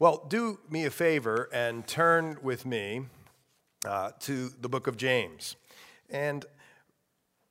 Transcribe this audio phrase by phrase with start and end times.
[0.00, 3.06] Well, do me a favor and turn with me
[3.84, 5.56] uh, to the book of James.
[6.08, 6.46] And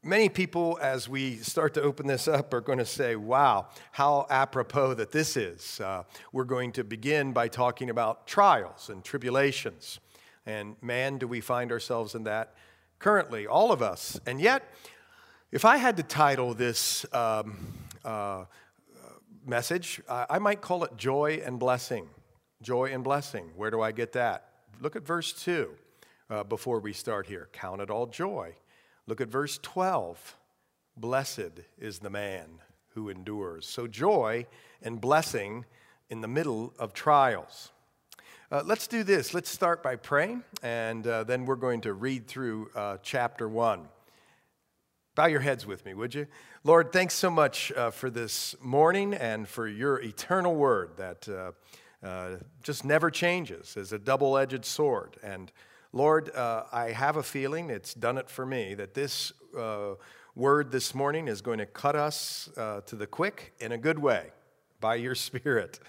[0.01, 4.27] many people, as we start to open this up, are going to say, wow, how
[4.29, 5.81] apropos that this is.
[5.81, 9.99] Uh, we're going to begin by talking about trials and tribulations.
[10.45, 12.55] And man, do we find ourselves in that
[12.97, 14.21] currently, all of us.
[14.25, 14.73] And yet,
[15.51, 17.57] if I had to title this um,
[18.05, 18.45] uh,
[19.45, 22.07] message, I might call it Joy and Blessing.
[22.61, 23.51] Joy and blessing.
[23.55, 24.49] Where do I get that?
[24.81, 25.69] Look at verse 2
[26.29, 27.49] uh, before we start here.
[27.53, 28.55] Count it all joy.
[29.05, 30.35] Look at verse 12.
[30.95, 32.45] Blessed is the man
[32.89, 33.67] who endures.
[33.67, 34.47] So, joy
[34.81, 35.65] and blessing
[36.09, 37.71] in the middle of trials.
[38.51, 39.35] Uh, let's do this.
[39.35, 43.87] Let's start by praying, and uh, then we're going to read through uh, chapter 1.
[45.13, 46.25] Bow your heads with me, would you?
[46.63, 51.27] Lord, thanks so much uh, for this morning and for your eternal word that
[52.03, 55.17] uh, just never changes as a double edged sword.
[55.23, 55.51] And
[55.93, 59.95] Lord, uh, I have a feeling, it's done it for me, that this uh,
[60.35, 63.99] word this morning is going to cut us uh, to the quick in a good
[63.99, 64.31] way
[64.79, 65.79] by your Spirit.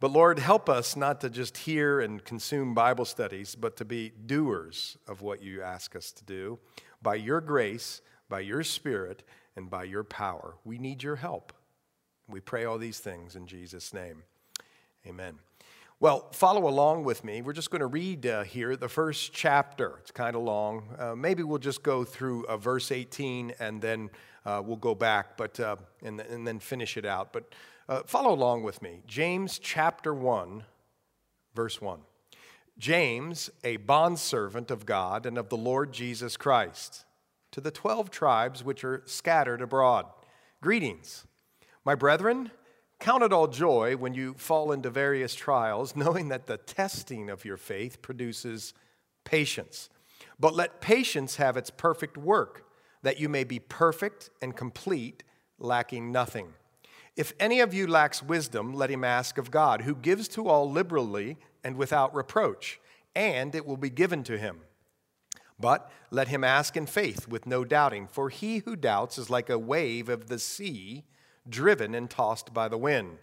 [0.00, 4.12] But Lord, help us not to just hear and consume Bible studies, but to be
[4.26, 6.60] doers of what you ask us to do
[7.02, 9.24] by your grace, by your Spirit,
[9.56, 10.54] and by your power.
[10.64, 11.52] We need your help.
[12.28, 14.22] We pray all these things in Jesus' name.
[15.04, 15.38] Amen.
[16.00, 17.42] Well, follow along with me.
[17.42, 19.96] We're just going to read uh, here the first chapter.
[19.98, 20.94] It's kind of long.
[20.96, 24.10] Uh, maybe we'll just go through uh, verse 18 and then
[24.46, 27.32] uh, we'll go back but, uh, and, and, then finish it out.
[27.32, 27.52] But
[27.88, 29.02] uh, follow along with me.
[29.08, 30.62] James chapter 1,
[31.56, 31.98] verse 1.
[32.78, 37.06] James, a bondservant of God and of the Lord Jesus Christ,
[37.50, 40.06] to the 12 tribes which are scattered abroad.
[40.60, 41.26] Greetings.
[41.84, 42.52] My brethren,
[43.00, 47.44] Count it all joy when you fall into various trials, knowing that the testing of
[47.44, 48.74] your faith produces
[49.24, 49.88] patience.
[50.40, 52.64] But let patience have its perfect work,
[53.02, 55.22] that you may be perfect and complete,
[55.58, 56.54] lacking nothing.
[57.16, 60.70] If any of you lacks wisdom, let him ask of God, who gives to all
[60.70, 62.80] liberally and without reproach,
[63.14, 64.60] and it will be given to him.
[65.58, 69.50] But let him ask in faith with no doubting, for he who doubts is like
[69.50, 71.04] a wave of the sea
[71.48, 73.18] driven and tossed by the wind.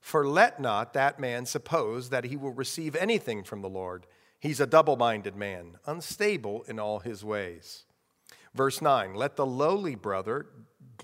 [0.00, 4.06] For let not that man suppose that he will receive anything from the Lord.
[4.38, 7.84] He's a double minded man, unstable in all his ways.
[8.54, 10.46] Verse 9 Let the lowly brother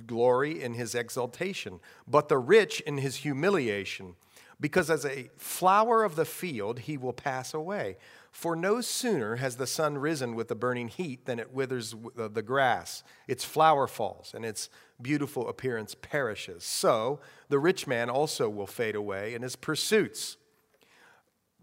[0.07, 4.15] glory in his exaltation, but the rich in his humiliation,
[4.59, 7.99] because as a flower of the field he will pass away.
[8.37, 12.43] For no sooner has the sun risen with the burning heat than it withers the
[12.43, 14.69] grass, its flower falls, and its
[15.01, 16.63] beautiful appearance perishes.
[16.63, 20.37] So the rich man also will fade away in his pursuits.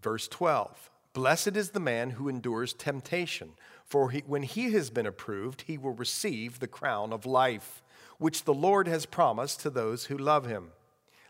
[0.02, 3.50] Verse 12 Blessed is the man who endures temptation,
[3.84, 7.84] for he, when he has been approved, he will receive the crown of life,
[8.18, 10.72] which the Lord has promised to those who love him.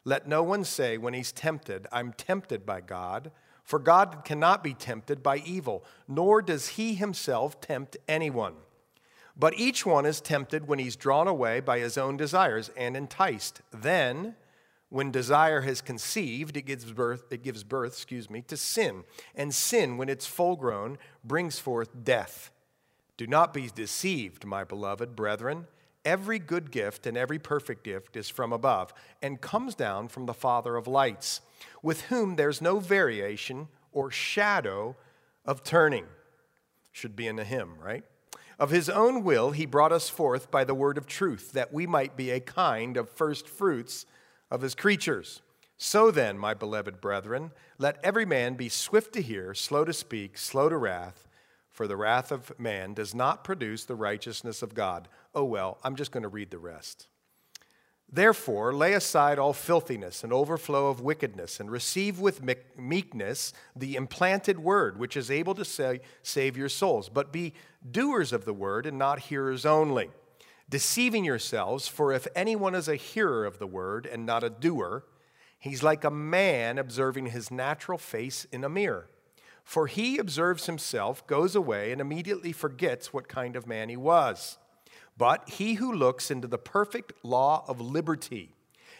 [0.06, 3.31] Let no one say when he's tempted, I'm tempted by God.
[3.64, 8.54] For God cannot be tempted by evil, nor does he himself tempt anyone.
[9.36, 13.62] But each one is tempted when he's drawn away by his own desires and enticed.
[13.72, 14.36] Then,
[14.91, 19.02] when desire has conceived, it gives birth, it gives birth, excuse me, to sin.
[19.34, 22.52] And sin, when it's full grown, brings forth death.
[23.16, 25.66] Do not be deceived, my beloved brethren.
[26.04, 28.92] Every good gift and every perfect gift is from above
[29.22, 31.41] and comes down from the Father of lights
[31.82, 34.97] with whom there's no variation or shadow
[35.44, 36.06] of turning.
[36.92, 38.04] Should be in a hymn, right?
[38.58, 41.86] Of his own will, he brought us forth by the word of truth, that we
[41.86, 44.06] might be a kind of first fruits
[44.50, 45.42] of his creatures.
[45.76, 50.38] So then, my beloved brethren, let every man be swift to hear, slow to speak,
[50.38, 51.26] slow to wrath,
[51.72, 55.08] for the wrath of man does not produce the righteousness of God.
[55.34, 57.08] Oh, well, I'm just going to read the rest.
[58.12, 62.42] Therefore, lay aside all filthiness and overflow of wickedness, and receive with
[62.76, 67.08] meekness the implanted word, which is able to say, save your souls.
[67.08, 67.55] But be
[67.90, 70.11] doers of the word and not hearers only,
[70.69, 71.88] deceiving yourselves.
[71.88, 75.05] For if anyone is a hearer of the word and not a doer,
[75.58, 79.08] he's like a man observing his natural face in a mirror.
[79.64, 84.58] For he observes himself, goes away, and immediately forgets what kind of man he was.
[85.16, 88.55] But he who looks into the perfect law of liberty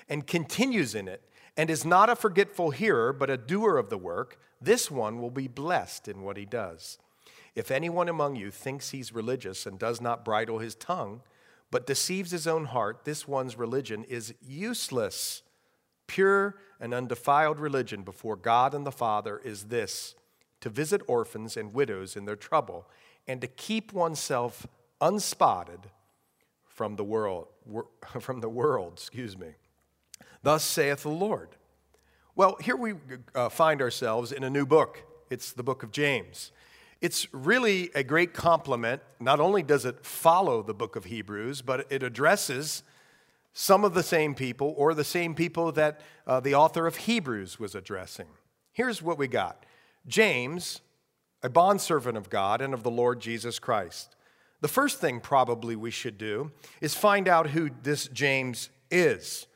[0.09, 1.23] and continues in it,
[1.57, 5.31] and is not a forgetful hearer, but a doer of the work, this one will
[5.31, 6.99] be blessed in what he does.
[7.55, 11.23] If anyone among you thinks he's religious and does not bridle his tongue,
[11.71, 15.43] but deceives his own heart, this one's religion is useless.
[16.07, 20.15] Pure and undefiled religion before God and the Father is this
[20.61, 22.89] to visit orphans and widows in their trouble,
[23.29, 24.67] and to keep oneself
[25.01, 25.91] unspotted
[26.75, 27.47] from the world.
[28.21, 29.55] From the world, excuse me.
[30.43, 31.57] Thus saith the Lord.
[32.37, 32.95] Well, here we
[33.35, 35.03] uh, find ourselves in a new book.
[35.31, 36.53] It's the book of James.
[37.01, 39.01] It's really a great compliment.
[39.19, 42.83] Not only does it follow the book of Hebrews, but it addresses
[43.55, 47.59] some of the same people or the same people that uh, the author of Hebrews
[47.59, 48.29] was addressing.
[48.73, 49.65] Here's what we got
[50.07, 50.83] James,
[51.43, 54.17] a bondservant of God and of the Lord Jesus Christ.
[54.61, 59.47] The first thing probably we should do is find out who this James is.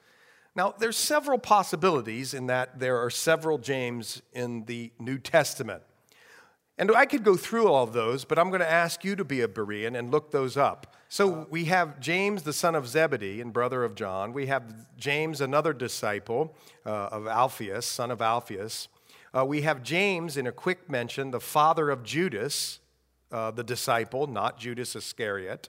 [0.55, 5.83] Now, there's several possibilities in that there are several James in the New Testament.
[6.79, 9.25] And I could go through all of those, but I'm going to ask you to
[9.25, 10.97] be a Berean and look those up.
[11.09, 14.33] So we have James, the son of Zebedee and brother of John.
[14.33, 14.63] We have
[14.97, 16.55] James, another disciple
[16.87, 18.89] uh, of Alphaeus, son of Alphaeus.
[19.37, 22.79] Uh, we have James, in a quick mention, the father of Judas,
[23.31, 25.69] uh, the disciple, not Judas Iscariot.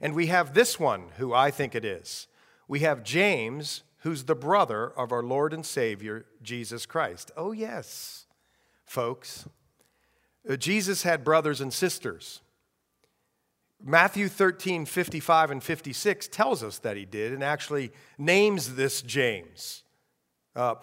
[0.00, 2.26] And we have this one, who I think it is.
[2.68, 7.30] We have James, who's the brother of our Lord and Savior, Jesus Christ.
[7.36, 8.26] Oh, yes,
[8.84, 9.48] folks.
[10.48, 12.40] Uh, Jesus had brothers and sisters.
[13.82, 19.84] Matthew 13, 55 and 56 tells us that he did and actually names this James.
[20.54, 20.74] Uh,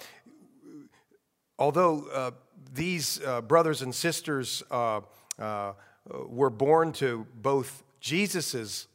[1.59, 2.31] although uh,
[2.73, 5.01] these uh, brothers and sisters uh,
[5.37, 5.73] uh,
[6.09, 8.87] were born to both Jesus'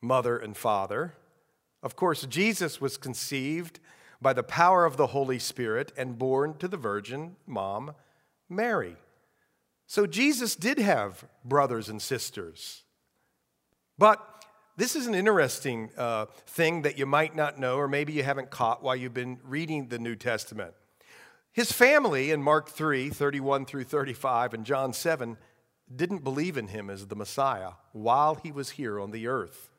[0.00, 1.14] mother and father,
[1.82, 3.80] of course, Jesus was conceived
[4.20, 7.94] by the power of the Holy Spirit and born to the virgin mom,
[8.48, 8.96] Mary.
[9.86, 12.84] So Jesus did have brothers and sisters.
[13.98, 14.24] But
[14.76, 18.50] this is an interesting uh, thing that you might not know, or maybe you haven't
[18.50, 20.72] caught while you've been reading the New Testament.
[21.52, 25.36] His family in Mark 3, 31 through 35, and John 7
[25.96, 29.70] didn't believe in him as the Messiah while he was here on the earth.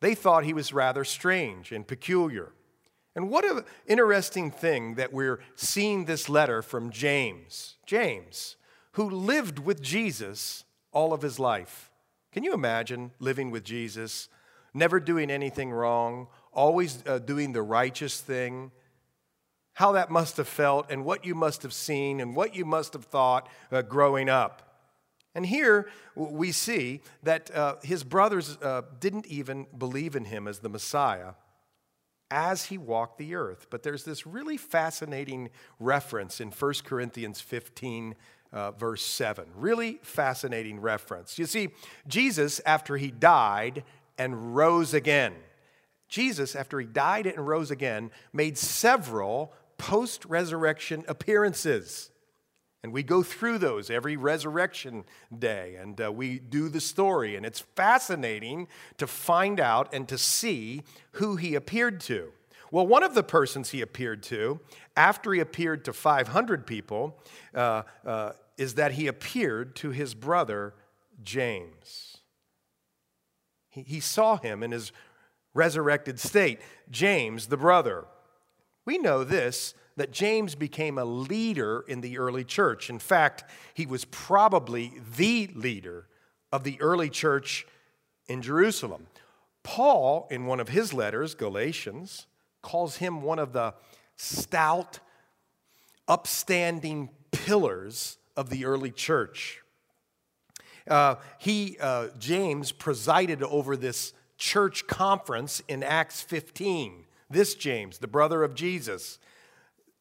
[0.00, 2.52] They thought he was rather strange and peculiar.
[3.14, 7.76] And what an interesting thing that we're seeing this letter from James.
[7.86, 8.56] James,
[8.92, 11.90] who lived with Jesus all of his life.
[12.32, 14.28] Can you imagine living with Jesus,
[14.74, 18.70] never doing anything wrong, always uh, doing the righteous thing?
[19.76, 22.94] how that must have felt and what you must have seen and what you must
[22.94, 24.65] have thought uh, growing up.
[25.36, 30.60] And here we see that uh, his brothers uh, didn't even believe in him as
[30.60, 31.34] the Messiah
[32.30, 33.66] as he walked the earth.
[33.68, 38.16] But there's this really fascinating reference in 1 Corinthians 15.
[38.52, 39.44] Uh, verse 7.
[39.56, 41.36] Really fascinating reference.
[41.36, 41.70] You see,
[42.06, 43.82] Jesus, after he died
[44.16, 45.34] and rose again,
[46.08, 52.12] Jesus, after he died and rose again, made several post resurrection appearances.
[52.82, 55.04] And we go through those every resurrection
[55.36, 57.34] day and uh, we do the story.
[57.34, 58.68] And it's fascinating
[58.98, 60.82] to find out and to see
[61.12, 62.32] who he appeared to.
[62.70, 64.60] Well, one of the persons he appeared to,
[64.96, 67.18] after he appeared to 500 people,
[67.54, 70.74] uh, uh, is that he appeared to his brother
[71.22, 72.18] James.
[73.68, 74.92] He, he saw him in his
[75.54, 76.60] resurrected state.
[76.90, 78.04] James, the brother,
[78.84, 82.90] we know this that James became a leader in the early church.
[82.90, 83.44] In fact,
[83.74, 86.06] he was probably the leader
[86.52, 87.66] of the early church
[88.28, 89.06] in Jerusalem.
[89.62, 92.26] Paul, in one of his letters, Galatians,
[92.62, 93.74] calls him one of the
[94.16, 95.00] stout,
[96.06, 99.62] upstanding pillars of the early church.
[100.88, 107.04] Uh, he, uh, James, presided over this church conference in Acts 15.
[107.28, 109.18] This James, the brother of Jesus,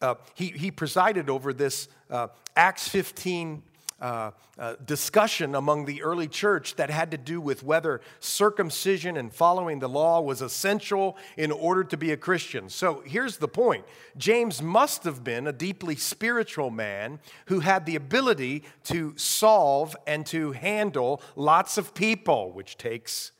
[0.01, 3.63] uh, he, he presided over this uh, Acts 15
[4.01, 9.33] uh, uh, discussion among the early church that had to do with whether circumcision and
[9.33, 12.67] following the law was essential in order to be a Christian.
[12.67, 13.85] So here's the point
[14.17, 20.25] James must have been a deeply spiritual man who had the ability to solve and
[20.27, 23.31] to handle lots of people, which takes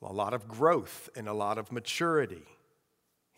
[0.00, 2.46] a lot of growth and a lot of maturity.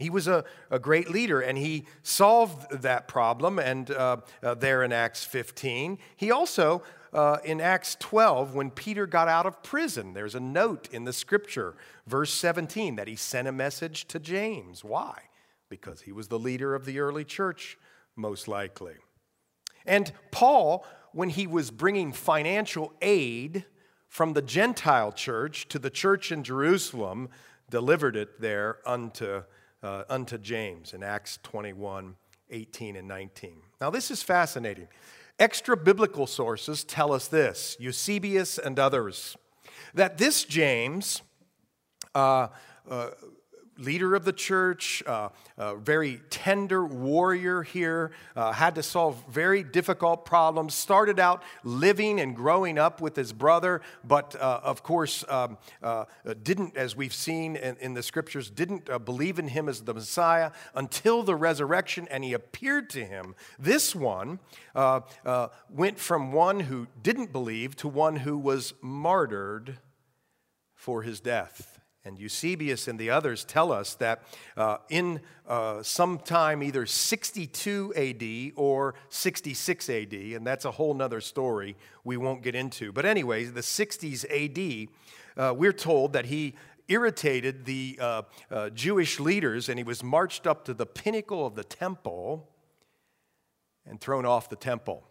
[0.01, 3.59] He was a, a great leader and he solved that problem.
[3.59, 9.07] And uh, uh, there in Acts 15, he also, uh, in Acts 12, when Peter
[9.07, 11.77] got out of prison, there's a note in the scripture,
[12.07, 14.83] verse 17, that he sent a message to James.
[14.83, 15.19] Why?
[15.69, 17.79] Because he was the leader of the early church,
[18.17, 18.95] most likely.
[19.85, 23.67] And Paul, when he was bringing financial aid
[24.09, 27.29] from the Gentile church to the church in Jerusalem,
[27.69, 29.43] delivered it there unto
[29.83, 32.17] uh, unto James in Acts 21
[32.51, 33.53] 18 and 19.
[33.81, 34.89] Now, this is fascinating.
[35.39, 39.37] Extra biblical sources tell us this Eusebius and others
[39.95, 41.23] that this James,
[42.15, 42.49] uh,
[42.89, 43.11] uh,
[43.81, 45.31] leader of the church, uh,
[45.77, 52.37] very tender warrior here, uh, had to solve very difficult problems, started out living and
[52.37, 56.05] growing up with his brother, but uh, of course um, uh,
[56.43, 59.95] didn't, as we've seen in, in the scriptures, didn't uh, believe in him as the
[59.95, 63.35] Messiah until the resurrection, and he appeared to him.
[63.59, 64.39] This one
[64.75, 65.01] uh,
[65.69, 69.79] went from one who didn't believe to one who was martyred
[70.75, 71.80] for his death.
[72.05, 74.23] And Eusebius and the others tell us that
[74.57, 81.21] uh, in uh, sometime either 62 AD or 66 AD, and that's a whole nother
[81.21, 82.91] story we won't get into.
[82.91, 84.89] But, anyways, the 60s AD,
[85.37, 86.55] uh, we're told that he
[86.89, 91.55] irritated the uh, uh, Jewish leaders and he was marched up to the pinnacle of
[91.55, 92.49] the temple
[93.87, 95.05] and thrown off the temple.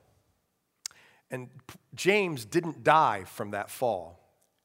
[1.31, 1.49] And
[1.95, 4.18] James didn't die from that fall.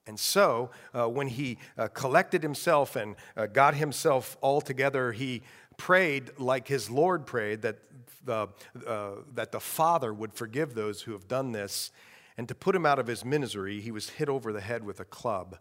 [0.06, 5.42] And so, uh, when he uh, collected himself and uh, got himself all together, he
[5.76, 7.78] prayed like his Lord prayed that
[8.25, 8.49] the,
[8.87, 11.90] uh, that the Father would forgive those who have done this.
[12.37, 15.00] And to put him out of his misery, he was hit over the head with
[15.00, 15.56] a club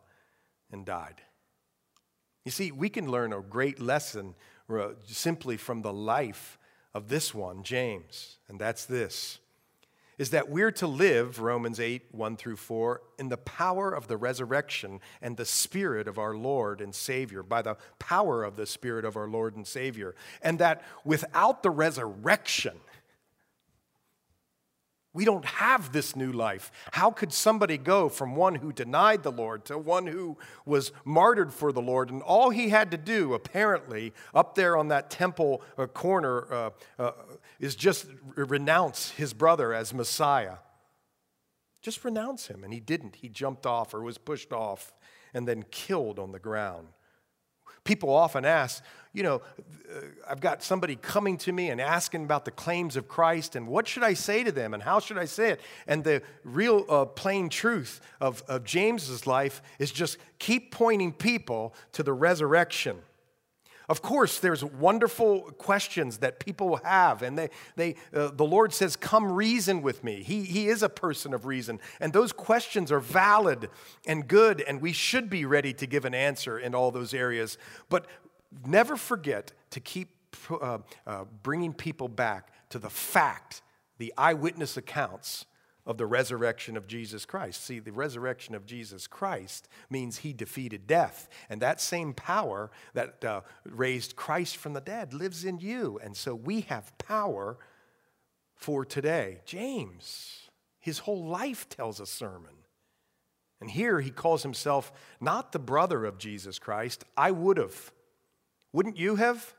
[0.72, 1.22] and died.
[2.46, 4.36] You see, we can learn a great lesson
[4.70, 6.58] uh, simply from the life
[6.94, 9.40] of this one, James, and that's this
[10.18, 14.18] is that we're to live, Romans 8, 1 through 4, in the power of the
[14.18, 19.06] resurrection and the Spirit of our Lord and Savior, by the power of the Spirit
[19.06, 20.16] of our Lord and Savior.
[20.42, 22.80] And that without the resurrection,
[25.14, 26.72] we don't have this new life.
[26.92, 31.54] How could somebody go from one who denied the Lord to one who was martyred
[31.54, 32.10] for the Lord?
[32.10, 36.70] And all he had to do, apparently, up there on that temple uh, corner, uh,
[36.98, 37.12] uh,
[37.64, 40.56] is just renounce his brother as Messiah.
[41.82, 42.62] Just renounce him.
[42.62, 43.16] And he didn't.
[43.16, 44.94] He jumped off or was pushed off
[45.34, 46.90] and then killed on the ground.
[47.86, 49.42] People often ask, you know,
[49.90, 53.68] uh, I've got somebody coming to me and asking about the claims of Christ, and
[53.68, 55.62] what should I say to them, and how should I say it?
[55.88, 61.76] And the real uh, plain truth of, of James's life is just keep pointing people
[61.94, 62.98] to the resurrection.
[63.90, 68.96] Of course, there's wonderful questions that people have, and they, they, uh, the Lord says,
[68.96, 70.24] Come reason with me.
[70.24, 71.80] He, he is a person of reason.
[72.00, 73.70] And those questions are valid
[74.08, 77.58] and good, and we should be ready to give an answer in all those areas.
[77.90, 78.08] But
[78.66, 80.10] never forget to keep
[80.50, 83.62] uh, uh, bringing people back to the fact,
[83.98, 85.46] the eyewitness accounts
[85.86, 87.64] of the resurrection of Jesus Christ.
[87.64, 91.28] See, the resurrection of Jesus Christ means he defeated death.
[91.50, 96.00] And that same power that uh, raised Christ from the dead lives in you.
[96.02, 97.58] And so we have power
[98.56, 99.42] for today.
[99.46, 100.50] James,
[100.80, 102.54] his whole life tells a sermon.
[103.60, 107.04] And here he calls himself not the brother of Jesus Christ.
[107.18, 107.92] I would have.
[108.72, 109.54] Wouldn't you have?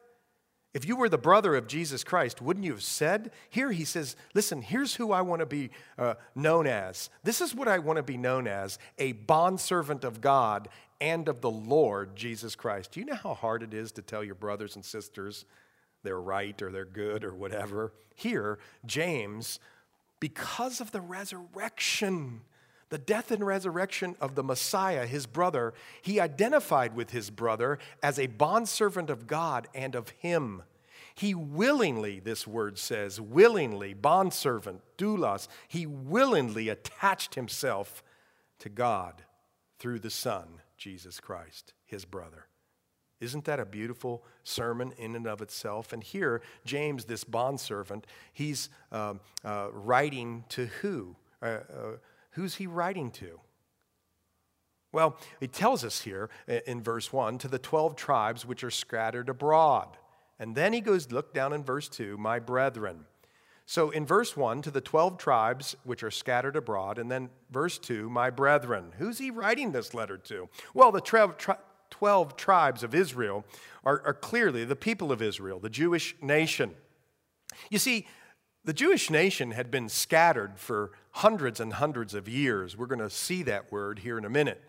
[0.74, 3.30] If you were the brother of Jesus Christ, wouldn't you have said?
[3.48, 7.10] Here he says, Listen, here's who I want to be uh, known as.
[7.22, 10.68] This is what I want to be known as a bondservant of God
[11.00, 12.90] and of the Lord Jesus Christ.
[12.90, 15.44] Do you know how hard it is to tell your brothers and sisters
[16.02, 17.92] they're right or they're good or whatever?
[18.16, 19.60] Here, James,
[20.18, 22.40] because of the resurrection,
[22.94, 28.20] the death and resurrection of the Messiah, his brother, he identified with his brother as
[28.20, 30.62] a bondservant of God and of him.
[31.16, 38.04] He willingly, this word says, willingly, bondservant, doulos, he willingly attached himself
[38.60, 39.24] to God
[39.80, 42.46] through the Son, Jesus Christ, his brother.
[43.20, 45.92] Isn't that a beautiful sermon in and of itself?
[45.92, 51.16] And here, James, this bondservant, he's um, uh, writing to who?
[51.42, 51.96] Uh, uh,
[52.34, 53.40] Who's he writing to?
[54.92, 58.70] Well, he tells us here uh, in verse 1 to the 12 tribes which are
[58.70, 59.96] scattered abroad.
[60.38, 63.04] And then he goes, look down in verse 2, my brethren.
[63.66, 67.78] So in verse 1, to the 12 tribes which are scattered abroad, and then verse
[67.78, 68.92] 2, my brethren.
[68.98, 70.48] Who's he writing this letter to?
[70.74, 71.00] Well, the
[71.90, 73.44] 12 tribes of Israel
[73.84, 76.72] are, are clearly the people of Israel, the Jewish nation.
[77.70, 78.06] You see,
[78.64, 82.76] the Jewish nation had been scattered for hundreds and hundreds of years.
[82.76, 84.60] We're going to see that word here in a minute.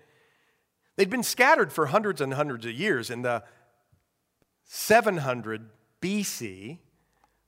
[0.95, 3.09] They'd been scattered for hundreds and hundreds of years.
[3.09, 3.43] In the
[4.63, 5.69] 700
[6.01, 6.77] BC,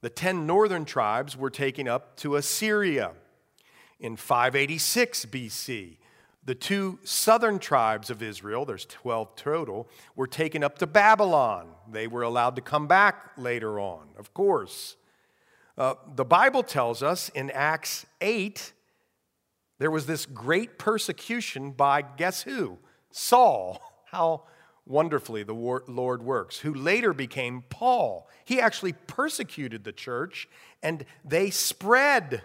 [0.01, 3.11] the 10 northern tribes were taken up to Assyria.
[3.99, 5.97] In 586 BC,
[6.43, 11.67] the two southern tribes of Israel, there's 12 total, were taken up to Babylon.
[11.91, 14.95] They were allowed to come back later on, of course.
[15.77, 18.73] Uh, the Bible tells us in Acts 8,
[19.79, 22.77] there was this great persecution by guess who?
[23.11, 23.81] Saul.
[24.05, 24.43] How
[24.85, 28.29] wonderfully the Lord works, who later became Paul.
[28.45, 30.47] He actually persecuted the church
[30.81, 32.41] and they spread,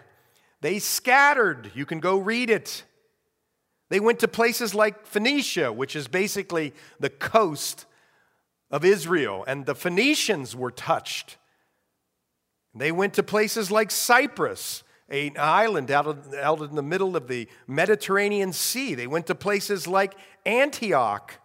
[0.61, 1.71] they scattered.
[1.73, 2.83] You can go read it.
[3.89, 7.85] They went to places like Phoenicia, which is basically the coast
[8.71, 11.37] of Israel, and the Phoenicians were touched.
[12.73, 17.27] They went to places like Cyprus, an island out, of, out in the middle of
[17.27, 18.95] the Mediterranean Sea.
[18.95, 20.15] They went to places like
[20.45, 21.39] Antioch,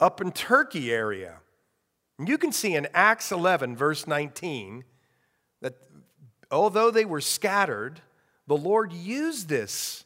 [0.00, 1.38] up in Turkey area.
[2.18, 4.84] And you can see in Acts 11, verse 19,
[5.60, 5.74] that
[6.50, 8.00] although they were scattered,
[8.46, 10.04] the Lord used this.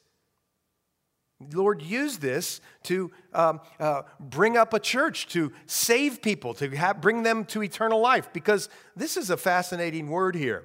[1.41, 6.71] The Lord used this to um, uh, bring up a church, to save people, to
[6.71, 10.65] have, bring them to eternal life, because this is a fascinating word here.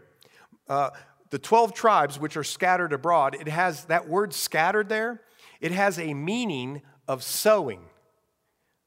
[0.67, 0.91] Uh,
[1.33, 5.19] the 12 tribes which are scattered abroad, it has that word scattered there,
[5.61, 7.79] it has a meaning of sowing.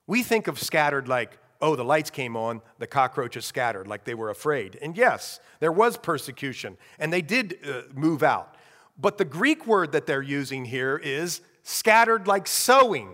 [0.06, 4.14] We think of scattered like, oh, the lights came on, the cockroaches scattered, like they
[4.14, 4.78] were afraid.
[4.80, 8.54] And yes, there was persecution, and they did uh, move out.
[8.96, 13.08] But the Greek word that they're using here is scattered like sowing,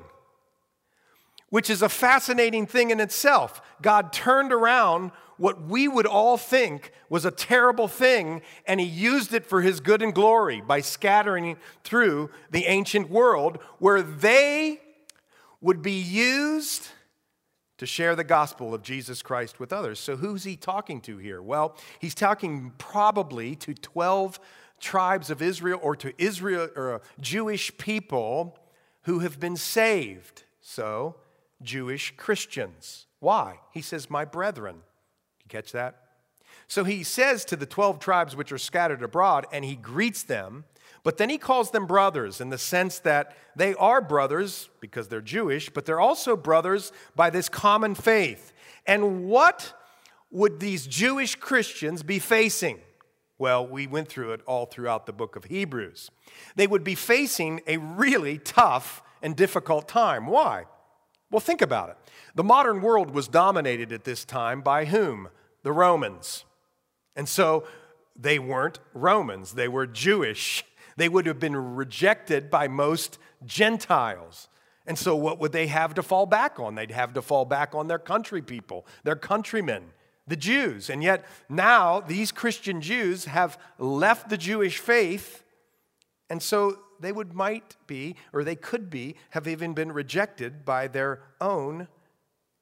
[1.49, 3.63] which is a fascinating thing in itself.
[3.81, 5.11] God turned around
[5.43, 9.81] what we would all think was a terrible thing, and he used it for his
[9.81, 14.81] good and glory by scattering through the ancient world where they
[15.61, 16.87] would be used
[17.79, 19.99] to share the gospel of Jesus Christ with others.
[19.99, 21.43] So, who's he talking to here?
[21.43, 24.39] Well, he's talking probably to 12
[24.79, 28.61] tribes of Israel or to Israel or uh, Jewish people
[29.03, 30.45] who have been saved.
[30.61, 31.17] So,
[31.63, 33.07] Jewish Christians.
[33.19, 33.59] Why?
[33.73, 34.83] He says, My brethren.
[35.53, 35.97] Catch that?
[36.67, 40.65] So he says to the 12 tribes which are scattered abroad, and he greets them
[41.03, 45.21] but then he calls them brothers in the sense that they are brothers because they're
[45.21, 48.53] Jewish, but they're also brothers by this common faith.
[48.87, 49.73] And what
[50.31, 52.79] would these Jewish Christians be facing?
[53.37, 56.11] Well, we went through it all throughout the book of Hebrews.
[56.55, 60.27] They would be facing a really tough and difficult time.
[60.27, 60.67] Why?
[61.31, 61.97] Well, think about it.
[62.37, 65.29] The modern world was dominated at this time by whom?
[65.63, 66.45] The Romans.
[67.17, 67.65] And so
[68.17, 70.65] they weren't Romans, they were Jewish.
[70.95, 74.49] They would have been rejected by most Gentiles.
[74.87, 76.75] And so, what would they have to fall back on?
[76.75, 79.85] They'd have to fall back on their country people, their countrymen,
[80.27, 80.91] the Jews.
[80.91, 85.45] And yet, now these Christian Jews have left the Jewish faith,
[86.29, 90.89] and so they would, might be, or they could be, have even been rejected by
[90.89, 91.89] their own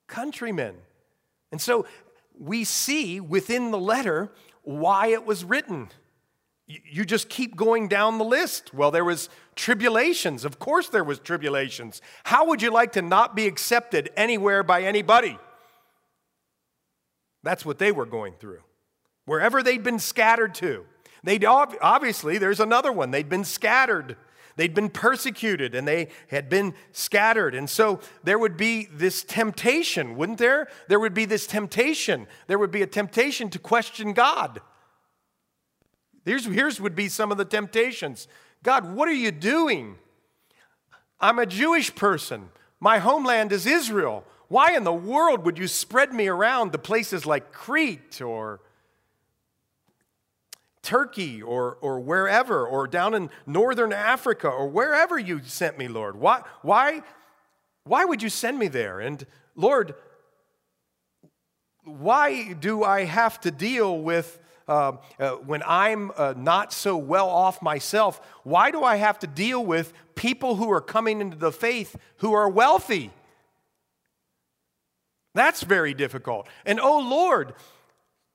[0.07, 0.77] countrymen.
[1.53, 1.87] And so,
[2.40, 5.90] we see within the letter why it was written
[6.85, 8.72] you just keep going down the list.
[8.72, 10.44] Well, there was tribulations.
[10.44, 12.00] Of course there was tribulations.
[12.24, 15.38] How would you like to not be accepted anywhere by anybody?
[17.42, 18.61] That's what they were going through.
[19.24, 20.85] Wherever they'd been scattered to.
[21.24, 23.11] They'd obviously there's another one.
[23.11, 24.16] They'd been scattered.
[24.57, 27.55] They'd been persecuted and they had been scattered.
[27.55, 30.69] And so there would be this temptation, wouldn't there?
[30.89, 32.27] There would be this temptation.
[32.47, 34.61] There would be a temptation to question God.
[36.25, 38.29] Here's, here's would be some of the temptations
[38.63, 39.97] God, what are you doing?
[41.19, 42.51] I'm a Jewish person.
[42.79, 44.25] My homeland is Israel.
[44.49, 48.61] Why in the world would you spread me around to places like Crete or
[50.83, 56.16] Turkey or, or wherever, or down in northern Africa or wherever you sent me, Lord?
[56.16, 57.03] Why, why,
[57.85, 59.01] why would you send me there?
[59.01, 59.95] And Lord,
[61.85, 64.38] why do I have to deal with
[64.71, 69.27] uh, uh, when I'm uh, not so well off myself, why do I have to
[69.27, 73.11] deal with people who are coming into the faith who are wealthy?
[75.35, 76.47] That's very difficult.
[76.64, 77.55] And oh Lord,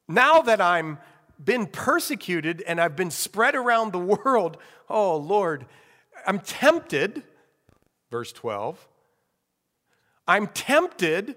[0.10, 0.98] now that I'm
[1.44, 4.58] been persecuted and I've been spread around the world,
[4.90, 5.66] oh Lord,
[6.26, 7.24] I'm tempted,
[8.10, 8.88] verse 12,
[10.28, 11.36] I'm tempted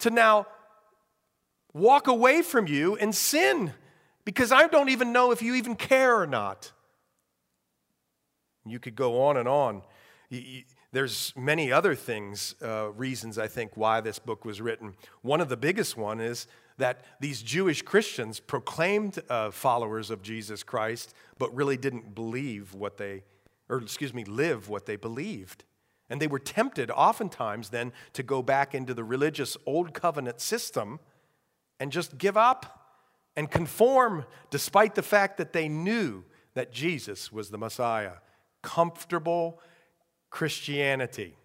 [0.00, 0.46] to now
[1.72, 3.72] walk away from you and sin
[4.24, 6.72] because I don't even know if you even care or not.
[8.66, 9.82] You could go on and on.
[10.92, 14.94] There's many other things, uh, reasons I think why this book was written.
[15.22, 16.46] One of the biggest one is
[16.78, 22.96] that these Jewish Christians proclaimed uh, followers of Jesus Christ, but really didn't believe what
[22.96, 23.22] they,
[23.68, 25.64] or excuse me, live what they believed.
[26.10, 31.00] And they were tempted oftentimes then to go back into the religious old covenant system
[31.80, 32.80] and just give up
[33.36, 38.14] and conform despite the fact that they knew that Jesus was the Messiah.
[38.62, 39.60] Comfortable
[40.30, 41.36] Christianity,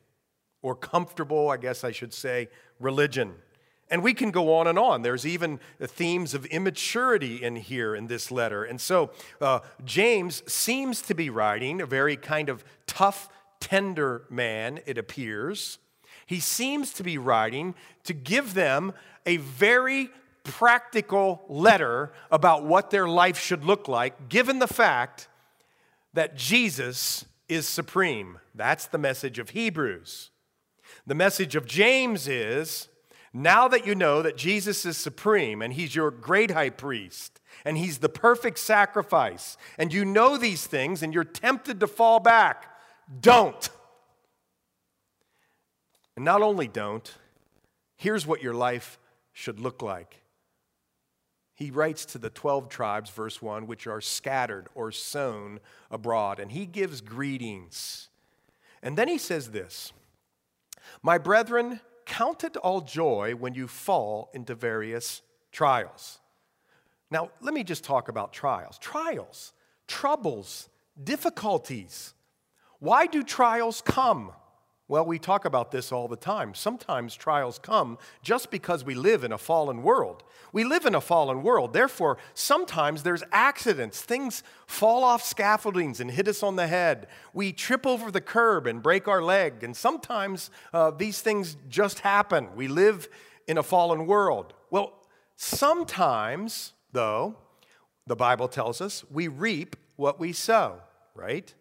[0.62, 3.36] or comfortable, I guess I should say, religion.
[3.92, 5.02] And we can go on and on.
[5.02, 8.64] There's even themes of immaturity in here in this letter.
[8.64, 14.80] And so uh, James seems to be writing a very kind of tough, tender man,
[14.86, 15.80] it appears.
[16.26, 17.74] He seems to be writing
[18.04, 18.94] to give them
[19.26, 20.10] a very
[20.44, 25.28] practical letter about what their life should look like, given the fact
[26.14, 28.40] that Jesus is supreme.
[28.54, 30.30] That's the message of Hebrews.
[31.06, 32.88] The message of James is
[33.34, 37.78] now that you know that Jesus is supreme and he's your great high priest and
[37.78, 42.66] he's the perfect sacrifice, and you know these things and you're tempted to fall back,
[43.20, 43.70] don't.
[46.16, 47.12] And not only don't,
[47.96, 49.00] here's what your life
[49.34, 50.22] should look like.
[51.54, 55.60] He writes to the 12 tribes, verse 1, which are scattered or sown
[55.92, 58.08] abroad, and he gives greetings.
[58.82, 59.92] And then he says this
[61.04, 66.18] My brethren, Count it all joy when you fall into various trials.
[67.12, 68.80] Now, let me just talk about trials.
[68.80, 69.54] Trials,
[69.88, 70.70] troubles,
[71.02, 72.16] difficulties.
[72.80, 74.32] Why do trials come?
[74.90, 76.56] Well, we talk about this all the time.
[76.56, 80.24] Sometimes trials come just because we live in a fallen world.
[80.52, 81.74] We live in a fallen world.
[81.74, 84.02] Therefore, sometimes there's accidents.
[84.02, 87.06] Things fall off scaffoldings and hit us on the head.
[87.36, 89.64] We trip over the curb and break our leg.
[89.64, 92.50] And sometimes uh, these things just happen.
[92.56, 93.10] We live
[93.48, 94.56] in a fallen world.
[94.72, 94.94] Well,
[95.36, 97.36] sometimes, though,
[98.08, 100.80] the Bible tells us we reap what we sow,
[101.14, 101.54] right?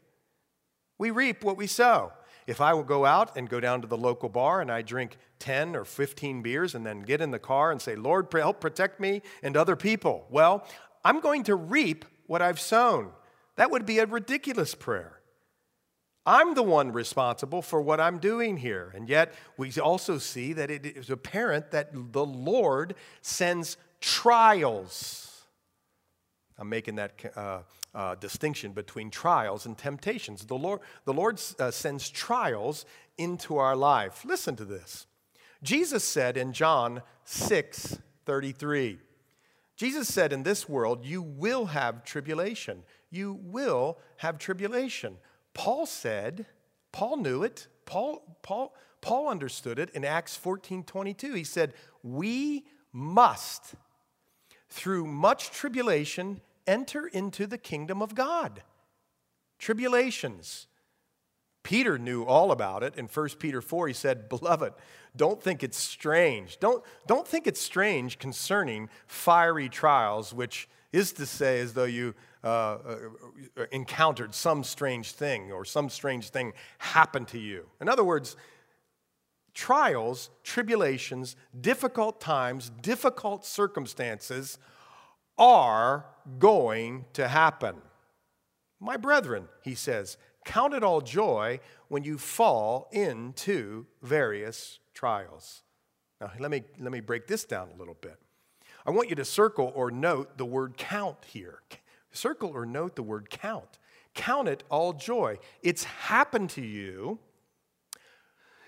[0.96, 2.12] We reap what we sow.
[2.48, 5.18] If I will go out and go down to the local bar and I drink
[5.38, 8.98] 10 or 15 beers and then get in the car and say, Lord, help protect
[8.98, 10.66] me and other people, well,
[11.04, 13.10] I'm going to reap what I've sown.
[13.56, 15.20] That would be a ridiculous prayer.
[16.24, 18.92] I'm the one responsible for what I'm doing here.
[18.94, 25.42] And yet, we also see that it is apparent that the Lord sends trials.
[26.58, 27.58] I'm making that uh,
[27.94, 30.44] uh, distinction between trials and temptations.
[30.46, 32.84] The Lord, the Lord uh, sends trials
[33.16, 34.24] into our life.
[34.24, 35.06] Listen to this.
[35.62, 38.98] Jesus said in John 6 33,
[39.76, 42.82] Jesus said, In this world, you will have tribulation.
[43.10, 45.16] You will have tribulation.
[45.54, 46.46] Paul said,
[46.92, 47.68] Paul knew it.
[47.86, 51.34] Paul, Paul, Paul understood it in Acts 14 22.
[51.34, 53.74] He said, We must,
[54.68, 58.62] through much tribulation, enter into the kingdom of God.
[59.58, 60.68] Tribulations.
[61.64, 62.94] Peter knew all about it.
[62.96, 64.72] In 1 Peter 4, he said, Beloved,
[65.16, 66.58] don't think it's strange.
[66.60, 72.14] Don't, don't think it's strange concerning fiery trials, which is to say, as though you
[72.44, 72.96] uh, uh,
[73.72, 77.66] encountered some strange thing or some strange thing happened to you.
[77.80, 78.36] In other words,
[79.52, 84.58] trials, tribulations, difficult times, difficult circumstances
[85.38, 86.06] are
[86.38, 87.76] going to happen.
[88.80, 95.62] My brethren, he says, count it all joy when you fall into various trials.
[96.20, 98.18] Now, let me, let me break this down a little bit.
[98.86, 101.62] I want you to circle or note the word count here.
[102.10, 103.78] Circle or note the word count.
[104.14, 105.38] Count it all joy.
[105.62, 107.18] It's happened to you.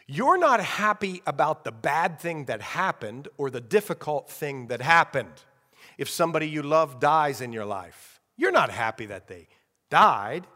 [0.07, 5.45] You're not happy about the bad thing that happened or the difficult thing that happened
[6.01, 8.21] if somebody you love dies in your life.
[8.39, 9.49] You're not happy that they
[9.91, 10.47] died.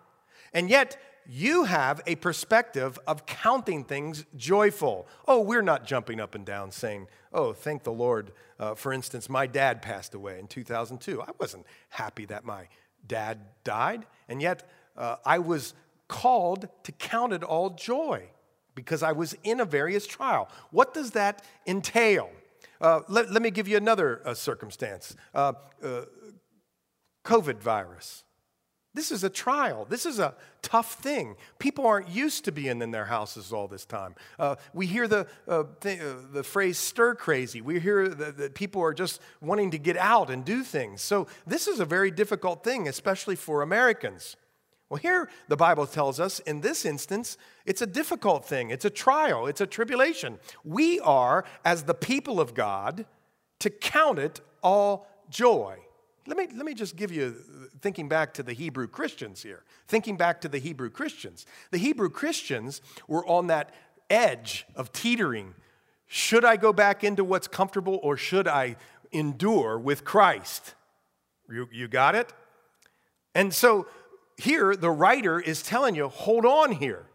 [0.54, 5.06] And yet, you have a perspective of counting things joyful.
[5.28, 8.32] Oh, we're not jumping up and down saying, oh, thank the Lord.
[8.58, 11.20] Uh, for instance, my dad passed away in 2002.
[11.20, 12.68] I wasn't happy that my
[13.06, 15.74] dad died, and yet uh, I was
[16.08, 18.30] called to count it all joy
[18.74, 20.48] because I was in a various trial.
[20.70, 22.30] What does that entail?
[22.84, 26.02] Uh, let, let, me give you another uh, circumstance uh, uh,
[27.24, 28.24] COVID virus.
[28.92, 29.86] This is a trial.
[29.88, 31.36] This is a tough thing.
[31.58, 34.14] People aren't used to being in their houses all this time.
[34.38, 35.98] Uh, we hear the, uh, th-
[36.30, 37.62] the phrase stir crazy.
[37.62, 41.00] We hear that people are just wanting to get out and do things.
[41.00, 44.36] So, this is a very difficult thing, especially for Americans.
[44.88, 48.90] Well, here the Bible tells us in this instance, it's a difficult thing, it's a
[48.90, 50.38] trial, it's a tribulation.
[50.62, 53.06] We are, as the people of God,
[53.60, 55.78] to count it all joy.
[56.26, 57.34] Let me, let me just give you
[57.80, 61.44] thinking back to the Hebrew Christians here, thinking back to the Hebrew Christians.
[61.70, 63.74] The Hebrew Christians were on that
[64.08, 65.54] edge of teetering.
[66.06, 68.76] Should I go back into what's comfortable or should I
[69.12, 70.74] endure with Christ?
[71.50, 72.32] You, you got it?
[73.34, 73.86] And so
[74.36, 77.06] here, the writer is telling you hold on here.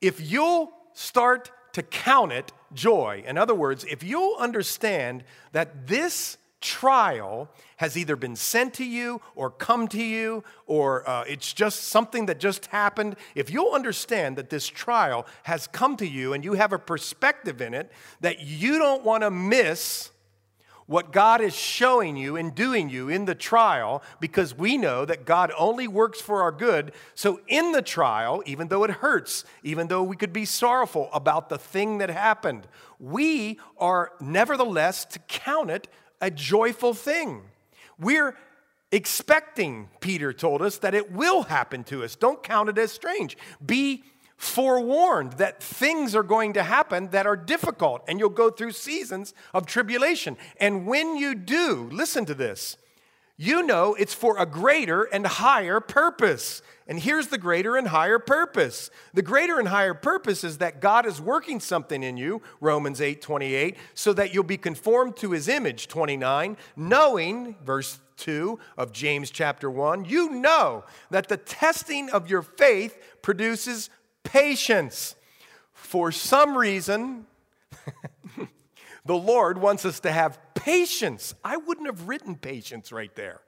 [0.00, 6.36] If you'll start to count it joy, in other words, if you'll understand that this
[6.60, 11.84] trial has either been sent to you or come to you or uh, it's just
[11.84, 16.44] something that just happened, if you'll understand that this trial has come to you and
[16.44, 20.10] you have a perspective in it that you don't want to miss
[20.88, 25.26] what God is showing you and doing you in the trial because we know that
[25.26, 26.92] God only works for our good.
[27.14, 31.50] So, in the trial, even though it hurts, even though we could be sorrowful about
[31.50, 32.66] the thing that happened,
[32.98, 35.88] we are nevertheless to count it
[36.22, 37.42] a joyful thing.
[37.98, 38.34] We're
[38.90, 42.16] expecting, Peter told us, that it will happen to us.
[42.16, 43.36] Don't count it as strange.
[43.64, 44.04] Be
[44.38, 49.34] forewarned that things are going to happen that are difficult and you'll go through seasons
[49.52, 50.36] of tribulation.
[50.58, 52.76] And when you do, listen to this,
[53.36, 56.62] you know it's for a greater and higher purpose.
[56.86, 58.90] And here's the greater and higher purpose.
[59.12, 63.20] The greater and higher purpose is that God is working something in you, Romans 8
[63.20, 69.30] 28, so that you'll be conformed to his image, 29, knowing, verse 2 of James
[69.30, 73.90] chapter 1, you know that the testing of your faith produces
[74.28, 75.16] patience.
[75.72, 77.26] For some reason,
[79.06, 81.34] the Lord wants us to have patience.
[81.42, 83.40] I wouldn't have written patience right there.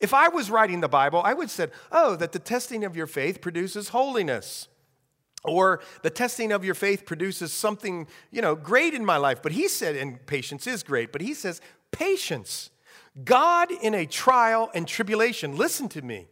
[0.00, 2.96] If I was writing the Bible, I would have said, oh, that the testing of
[2.96, 4.66] your faith produces holiness.
[5.44, 9.42] Or the testing of your faith produces something, you know, great in my life.
[9.42, 12.70] But he said, and patience is great, but he says, patience.
[13.24, 16.28] God in a trial and tribulation, listen to me.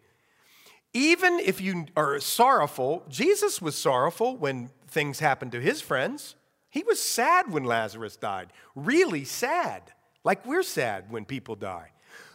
[0.93, 6.35] Even if you are sorrowful, Jesus was sorrowful when things happened to his friends.
[6.69, 9.93] He was sad when Lazarus died, really sad,
[10.25, 11.93] like we're sad when people die.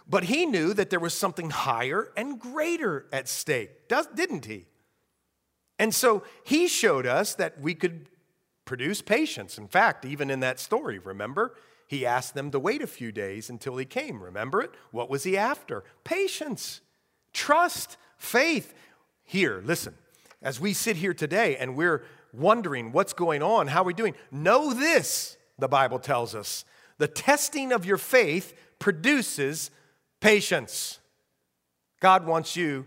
[0.07, 4.67] But he knew that there was something higher and greater at stake, didn't he?
[5.79, 8.09] And so he showed us that we could
[8.65, 9.57] produce patience.
[9.57, 11.55] In fact, even in that story, remember?
[11.87, 14.23] He asked them to wait a few days until he came.
[14.23, 14.71] Remember it?
[14.91, 15.83] What was he after?
[16.03, 16.81] Patience,
[17.33, 18.73] trust, Faith,
[19.23, 19.95] here, listen,
[20.41, 24.15] as we sit here today and we're wondering what's going on, how are we doing,
[24.32, 26.65] know this, the Bible tells us.
[26.97, 29.71] The testing of your faith produces
[30.21, 30.99] patience.
[31.99, 32.86] God wants you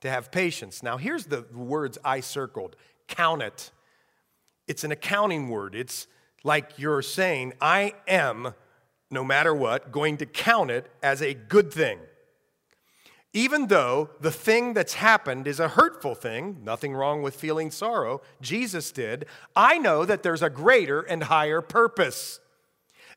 [0.00, 0.82] to have patience.
[0.82, 2.76] Now, here's the words I circled
[3.08, 3.70] count it.
[4.66, 5.74] It's an accounting word.
[5.74, 6.06] It's
[6.44, 8.54] like you're saying, I am,
[9.10, 11.98] no matter what, going to count it as a good thing.
[13.34, 18.20] Even though the thing that's happened is a hurtful thing, nothing wrong with feeling sorrow,
[18.42, 19.24] Jesus did,
[19.56, 22.40] I know that there's a greater and higher purpose.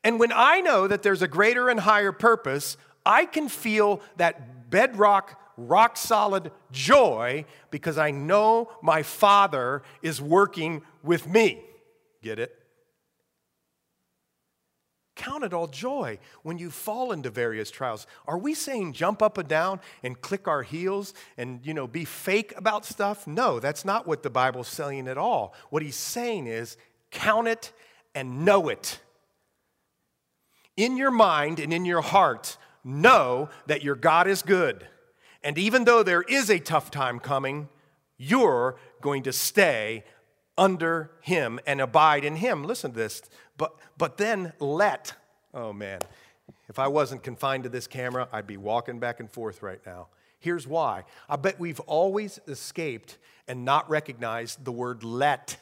[0.04, 4.70] And when I know that there's a greater and higher purpose, I can feel that
[4.70, 11.62] bedrock, rock solid joy because I know my Father is working with me.
[12.22, 12.65] Get it?
[15.16, 18.06] Count it all joy when you fall into various trials.
[18.28, 22.04] Are we saying jump up and down and click our heels and you know be
[22.04, 23.26] fake about stuff?
[23.26, 25.54] No, that's not what the Bible's saying at all.
[25.70, 26.76] What he's saying is
[27.12, 27.72] count it
[28.14, 29.00] and know it.
[30.76, 34.88] In your mind and in your heart, know that your God is good.
[35.44, 37.70] And even though there is a tough time coming,
[38.18, 40.04] you're going to stay
[40.58, 42.64] under him and abide in him.
[42.64, 43.22] Listen to this.
[43.58, 45.14] But, but then let,
[45.54, 46.00] oh man,
[46.68, 50.08] if I wasn't confined to this camera, I'd be walking back and forth right now.
[50.40, 51.04] Here's why.
[51.30, 55.58] I bet we've always escaped and not recognized the word let.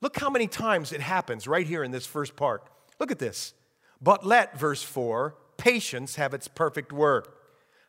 [0.00, 2.68] Look how many times it happens right here in this first part.
[2.98, 3.54] Look at this.
[4.00, 7.38] But let, verse 4, patience have its perfect work.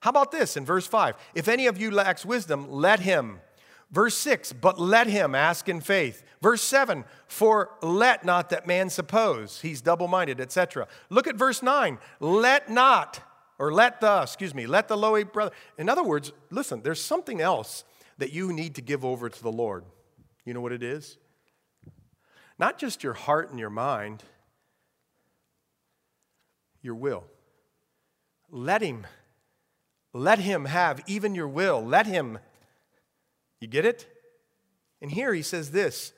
[0.02, 1.16] How about this in verse 5?
[1.34, 3.42] If any of you lacks wisdom, let him
[3.92, 6.24] Verse 6, but let him ask in faith.
[6.42, 10.88] Verse 7, for let not that man suppose he's double minded, etc.
[11.10, 13.22] Look at verse 9, let not,
[13.58, 15.54] or let the, excuse me, let the lowly brother.
[15.78, 17.84] In other words, listen, there's something else
[18.18, 19.86] that you need to give over to the Lord.
[20.46, 21.18] You know what it is?
[22.58, 24.24] Not just your heart and your mind,
[26.82, 27.24] your will.
[28.50, 29.06] Let him,
[30.14, 31.84] let him have even your will.
[31.84, 32.40] Let him
[33.60, 34.08] you get it?
[35.02, 36.14] And here he says this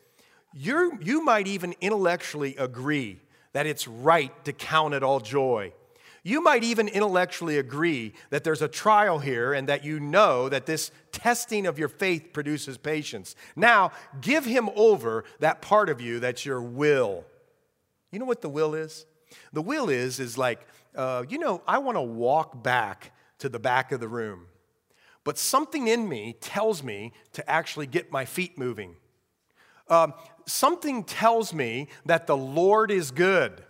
[0.54, 3.20] you you might even intellectually agree
[3.54, 5.74] that it's right to count it all joy.
[6.24, 10.66] You might even intellectually agree that there's a trial here and that you know that
[10.66, 13.36] this testing of your faith produces patience.
[13.56, 17.24] Now, give him over that part of you that's your will.
[18.12, 19.06] You know what the will is?
[19.54, 20.60] The will is, is like,
[20.96, 24.48] uh, you know, I want to walk back to the back of the room,
[25.28, 28.96] but something in me tells me to actually get my feet moving.
[29.90, 30.14] Um,
[30.46, 33.62] something tells me that the Lord is good,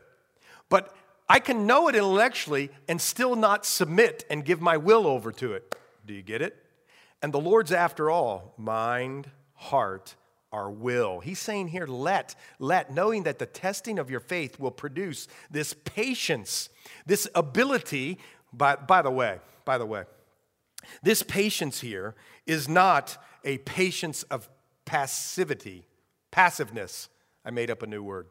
[0.70, 0.96] but
[1.28, 5.54] I can know it intellectually and still not submit and give my will over to
[5.54, 5.76] it.
[6.06, 6.64] Do you get it?
[7.24, 10.14] And the Lord's after all mind, heart,
[10.52, 11.22] our will.
[11.22, 15.74] He's saying here, let, let, knowing that the testing of your faith will produce this
[15.74, 16.70] patience,
[17.08, 18.20] this ability.
[18.54, 20.04] By, by the way, by the way,
[21.04, 24.50] this patience here is not a patience of
[24.86, 25.86] passivity,
[26.32, 27.10] passiveness.
[27.46, 28.28] I made up a new word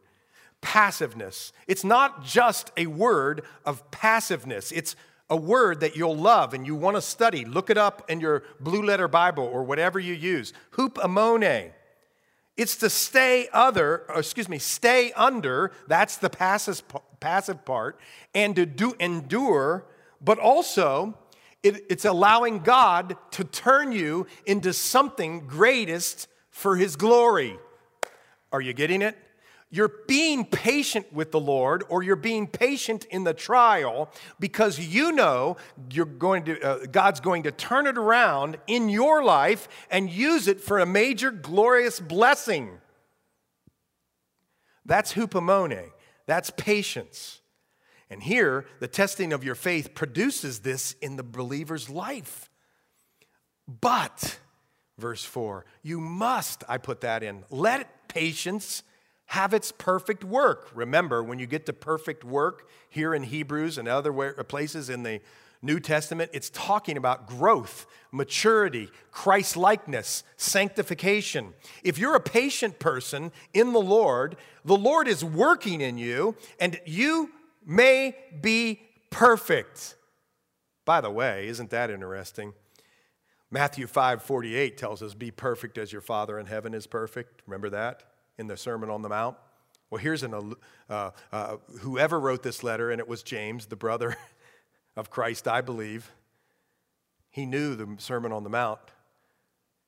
[0.61, 1.53] passiveness.
[1.69, 4.97] It's not just a word of passiveness, it's
[5.29, 7.45] a word that you'll love and you want to study.
[7.45, 10.53] Look it up in your blue letter Bible or whatever you use.
[10.73, 11.73] Hupomone.
[12.57, 16.83] It's to stay other, excuse me, stay under, that's the passive,
[17.21, 18.01] passive part,
[18.35, 19.85] and to do endure,
[20.21, 21.19] but also
[21.63, 27.59] it, it's allowing God to turn you into something greatest for his glory.
[28.53, 29.17] Are you getting it?
[29.69, 35.11] You're being patient with the Lord, or you're being patient in the trial because you
[35.11, 35.57] know
[35.91, 40.47] you're going to, uh, God's going to turn it around in your life and use
[40.47, 42.79] it for a major glorious blessing.
[44.85, 45.91] That's hupomone.
[46.27, 47.41] That's patience.
[48.09, 52.49] And here, the testing of your faith produces this in the believer's life.
[53.81, 54.39] But,
[54.97, 58.85] verse 4, you must, I put that in, let patience
[59.27, 60.71] have its perfect work.
[60.73, 64.13] Remember, when you get to perfect work here in Hebrews and other
[64.45, 65.21] places in the
[65.63, 71.55] New Testament, it's talking about growth, maturity, Christ likeness, sanctification.
[71.83, 76.81] If you're a patient person in the Lord, the Lord is working in you, and
[76.87, 77.31] you
[77.67, 79.97] may be perfect.
[80.85, 82.55] By the way, isn't that interesting?
[83.51, 87.43] Matthew 5 48 tells us, Be perfect as your Father in heaven is perfect.
[87.47, 88.05] Remember that?
[88.39, 89.37] in the Sermon on the Mount?
[89.91, 90.55] Well, here's an,
[90.91, 94.17] uh, uh, whoever wrote this letter, and it was James, the brother
[94.97, 96.11] of Christ, I believe.
[97.31, 98.81] He knew the Sermon on the Mount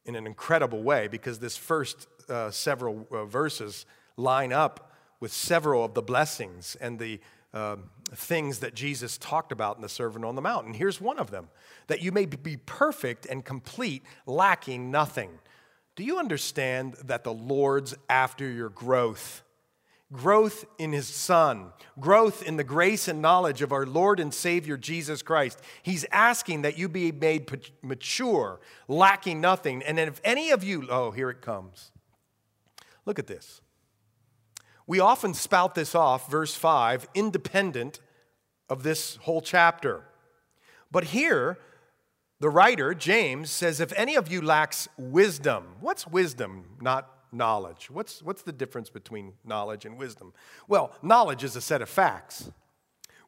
[0.04, 3.86] in an incredible way because this first uh, several uh, verses
[4.16, 7.20] line up with several of the blessings and the
[7.54, 10.66] um, things that Jesus talked about in the Sermon on the Mount.
[10.66, 11.48] And here's one of them
[11.87, 15.30] that you may be perfect and complete, lacking nothing.
[15.96, 19.42] Do you understand that the Lord's after your growth?
[20.11, 24.78] Growth in His Son, growth in the grace and knowledge of our Lord and Savior
[24.78, 25.61] Jesus Christ.
[25.82, 27.50] He's asking that you be made
[27.82, 29.82] mature, lacking nothing.
[29.82, 31.90] And if any of you, oh, here it comes.
[33.04, 33.61] Look at this.
[34.88, 38.01] We often spout this off, verse 5, independent
[38.70, 40.03] of this whole chapter.
[40.90, 41.59] But here,
[42.40, 47.90] the writer, James, says, If any of you lacks wisdom, what's wisdom, not knowledge?
[47.90, 50.33] What's, what's the difference between knowledge and wisdom?
[50.68, 52.51] Well, knowledge is a set of facts,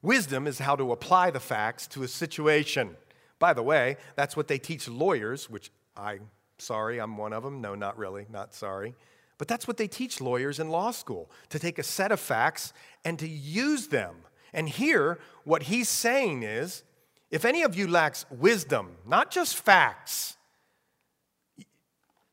[0.00, 2.96] wisdom is how to apply the facts to a situation.
[3.38, 6.20] By the way, that's what they teach lawyers, which I,
[6.56, 7.60] sorry, I'm one of them.
[7.60, 8.94] No, not really, not sorry.
[9.40, 12.74] But that's what they teach lawyers in law school to take a set of facts
[13.06, 14.16] and to use them.
[14.52, 16.82] And here, what he's saying is
[17.30, 20.36] if any of you lacks wisdom, not just facts,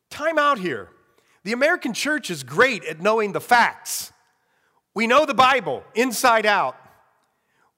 [0.10, 0.90] time out here.
[1.46, 4.12] The American church is great at knowing the facts.
[4.94, 6.76] We know the Bible inside out.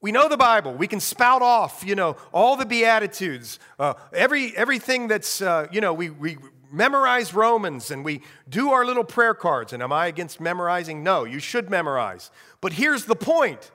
[0.02, 0.74] We know the Bible.
[0.74, 5.82] We can spout off, you know, all the Beatitudes, uh, every, everything that's, uh, you
[5.82, 6.38] know, we, we
[6.72, 9.74] memorize Romans and we do our little prayer cards.
[9.74, 11.04] And am I against memorizing?
[11.04, 12.32] No, you should memorize.
[12.62, 13.72] But here's the point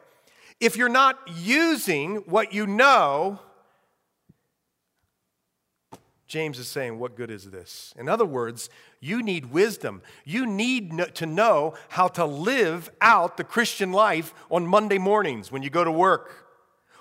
[0.61, 3.41] if you're not using what you know,
[6.27, 7.95] James is saying, What good is this?
[7.99, 10.03] In other words, you need wisdom.
[10.25, 15.63] You need to know how to live out the Christian life on Monday mornings when
[15.63, 16.44] you go to work.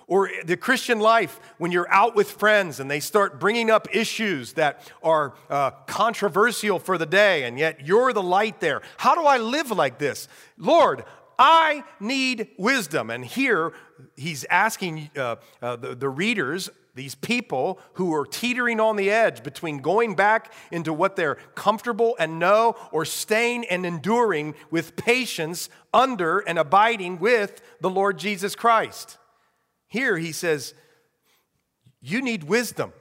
[0.07, 4.53] Or the Christian life when you're out with friends and they start bringing up issues
[4.53, 8.81] that are uh, controversial for the day, and yet you're the light there.
[8.97, 10.27] How do I live like this?
[10.57, 11.03] Lord,
[11.37, 13.09] I need wisdom.
[13.09, 13.73] And here
[14.15, 19.43] he's asking uh, uh, the, the readers, these people who are teetering on the edge
[19.43, 25.69] between going back into what they're comfortable and know or staying and enduring with patience
[25.93, 29.17] under and abiding with the Lord Jesus Christ.
[29.93, 30.73] Here he says,
[32.01, 32.93] You need wisdom.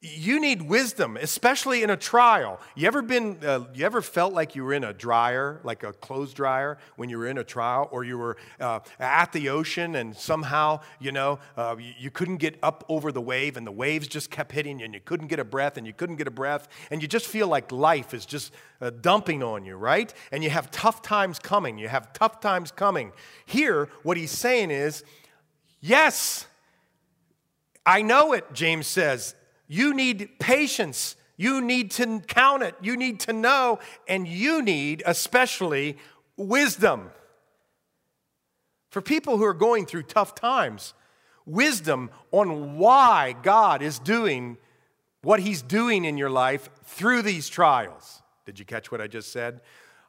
[0.00, 2.58] You need wisdom, especially in a trial.
[2.74, 5.92] You ever been, uh, you ever felt like you were in a dryer, like a
[5.92, 9.94] clothes dryer, when you were in a trial, or you were uh, at the ocean
[9.94, 13.72] and somehow, you know, uh, you, you, couldn't get up over the wave and the
[13.72, 16.26] waves just kept hitting you and you couldn't get a breath and you couldn't get
[16.26, 20.12] a breath and you just feel like life is just uh, dumping on you, right?
[20.32, 21.78] And you have tough times coming.
[21.78, 23.12] You have tough times coming.
[23.46, 25.04] Here, what he's saying is,
[25.80, 26.46] yes,
[27.84, 29.34] I know it, James says.
[29.66, 31.16] You need patience.
[31.36, 32.74] You need to count it.
[32.80, 33.78] You need to know.
[34.06, 35.96] And you need, especially,
[36.36, 37.10] wisdom.
[38.90, 40.94] For people who are going through tough times,
[41.46, 44.56] wisdom on why God is doing
[45.22, 48.22] what He's doing in your life through these trials.
[48.46, 49.60] Did you catch what I just said?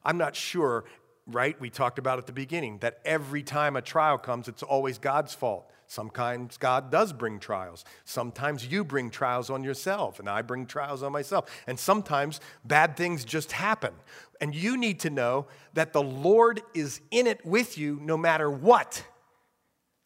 [0.04, 0.86] I'm not sure,
[1.32, 1.60] right?
[1.60, 5.34] We talked about at the beginning that every time a trial comes, it's always God's
[5.34, 5.70] fault.
[5.88, 7.84] Sometimes God does bring trials.
[8.06, 11.50] Sometimes you bring trials on yourself, and I bring trials on myself.
[11.66, 13.94] And sometimes bad things just happen.
[14.40, 18.52] And you need to know that the Lord is in it with you no matter
[18.52, 19.04] what.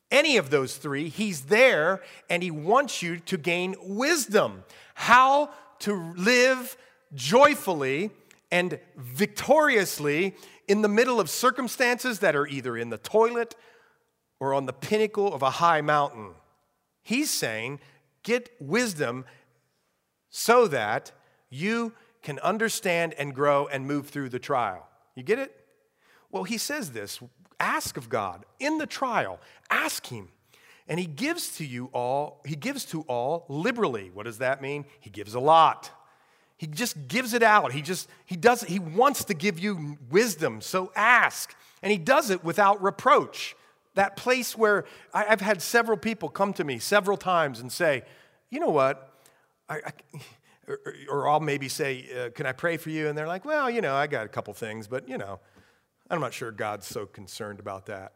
[0.09, 4.63] Any of those three, He's there and He wants you to gain wisdom.
[4.93, 5.49] How
[5.79, 6.77] to live
[7.13, 8.11] joyfully
[8.51, 10.35] and victoriously
[10.67, 13.55] in the middle of circumstances that are either in the toilet
[14.39, 16.31] or on the pinnacle of a high mountain.
[17.01, 17.79] He's saying,
[18.23, 19.25] get wisdom
[20.29, 21.11] so that
[21.49, 24.87] you can understand and grow and move through the trial.
[25.15, 25.55] You get it?
[26.31, 27.19] Well, he says this
[27.59, 29.39] ask of God in the trial,
[29.69, 30.29] ask him.
[30.87, 34.11] And he gives to you all, he gives to all liberally.
[34.13, 34.85] What does that mean?
[34.99, 35.91] He gives a lot.
[36.63, 37.73] He just gives it out.
[37.73, 41.53] He just, he does, he wants to give you wisdom, so ask.
[41.81, 43.53] And he does it without reproach.
[43.95, 48.03] That place where I, have had several people come to me several times and say,
[48.49, 49.13] you know what?
[49.67, 49.91] I, I,
[50.69, 53.09] or, or, I'll maybe say, uh, can I pray for you?
[53.09, 55.41] And they're like, well, you know, I got a couple things, but, you know,
[56.09, 58.13] I'm not sure God's so concerned about that.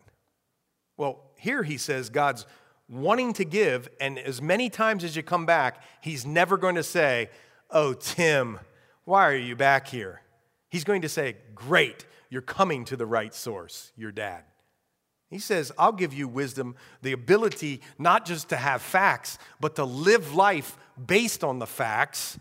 [0.96, 2.46] Well, here he says God's
[2.88, 6.84] wanting to give, and as many times as you come back, he's never going to
[6.84, 7.30] say,
[7.70, 8.60] oh, Tim,
[9.06, 10.22] why are you back here?
[10.70, 14.44] He's going to say, great, you're coming to the right source, your dad.
[15.30, 19.84] He says, I'll give you wisdom, the ability not just to have facts, but to
[19.84, 22.40] live life based on the facts,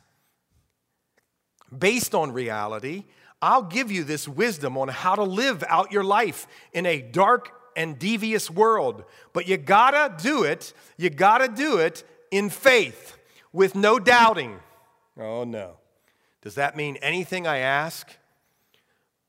[1.77, 3.05] based on reality.
[3.43, 7.51] I'll give you this wisdom on how to live out your life in a dark
[7.77, 9.05] and devious world.
[9.33, 13.18] But you gotta do it, you gotta do it in faith
[13.53, 14.61] with no doubting.
[15.18, 15.78] Oh no.
[16.42, 18.16] Does that mean anything I ask?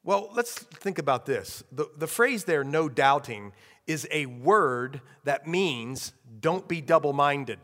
[0.04, 1.64] Well, let's think about this.
[1.72, 3.54] The, the phrase there, no doubting,
[3.88, 7.60] is a word that means don't be double minded.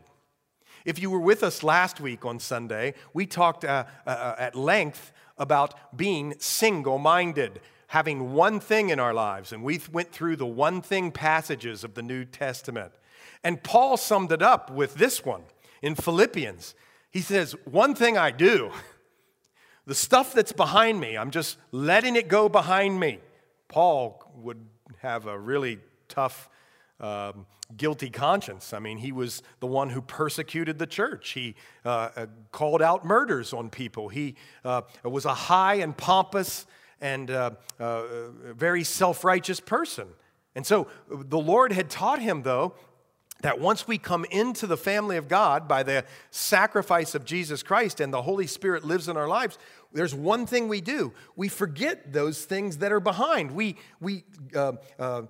[0.84, 4.54] If you were with us last week on Sunday, we talked uh, uh, uh at
[4.54, 9.52] length about being single minded, having one thing in our lives.
[9.52, 12.92] And we went through the one thing passages of the New Testament.
[13.42, 15.42] And Paul summed it up with this one
[15.82, 16.74] in Philippians.
[17.14, 18.72] He says, One thing I do.
[19.86, 23.20] The stuff that's behind me, I'm just letting it go behind me.
[23.68, 24.58] Paul would
[24.98, 26.48] have a really tough,
[27.00, 27.46] um,
[27.76, 28.72] guilty conscience.
[28.72, 31.30] I mean, he was the one who persecuted the church.
[31.32, 31.54] He
[31.84, 34.08] uh, uh, called out murders on people.
[34.08, 36.66] He uh, was a high and pompous
[37.00, 38.02] and uh, uh,
[38.54, 40.08] very self righteous person.
[40.54, 42.74] And so the Lord had taught him, though,
[43.44, 48.00] that once we come into the family of God by the sacrifice of Jesus Christ
[48.00, 49.58] and the Holy Spirit lives in our lives,
[49.92, 51.12] there's one thing we do.
[51.36, 53.50] We forget those things that are behind.
[53.50, 54.24] We, we
[54.56, 55.22] uh, uh,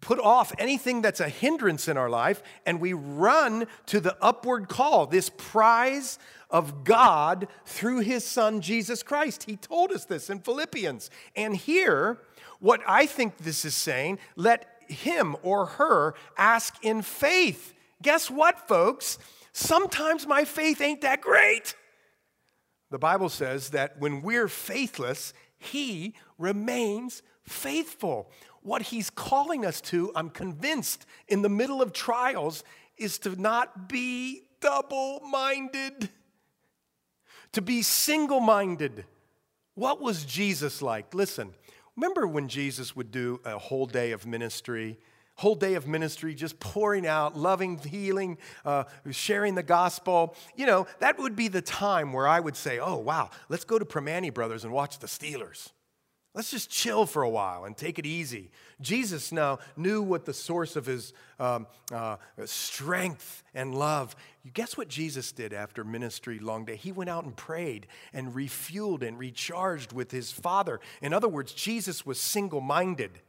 [0.00, 4.70] put off anything that's a hindrance in our life and we run to the upward
[4.70, 9.42] call, this prize of God through his son Jesus Christ.
[9.42, 11.10] He told us this in Philippians.
[11.36, 12.18] And here,
[12.60, 17.74] what I think this is saying, let him or her ask in faith.
[18.00, 19.18] Guess what, folks?
[19.52, 21.74] Sometimes my faith ain't that great.
[22.90, 28.30] The Bible says that when we're faithless, he remains faithful.
[28.62, 32.62] What he's calling us to, I'm convinced, in the middle of trials,
[32.96, 36.10] is to not be double minded,
[37.52, 39.04] to be single minded.
[39.74, 41.14] What was Jesus like?
[41.14, 41.54] Listen,
[41.96, 44.98] Remember when Jesus would do a whole day of ministry?
[45.36, 50.36] Whole day of ministry, just pouring out, loving, healing, uh, sharing the gospel.
[50.56, 53.78] You know, that would be the time where I would say, oh, wow, let's go
[53.78, 55.70] to Primanti Brothers and watch the Steelers.
[56.34, 58.50] Let's just chill for a while and take it easy.
[58.80, 62.16] Jesus now knew what the source of his um, uh,
[62.46, 64.16] strength and love.
[64.52, 66.74] Guess what Jesus did after ministry long day?
[66.74, 70.80] He went out and prayed and refueled and recharged with his Father.
[71.00, 73.20] In other words, Jesus was single minded.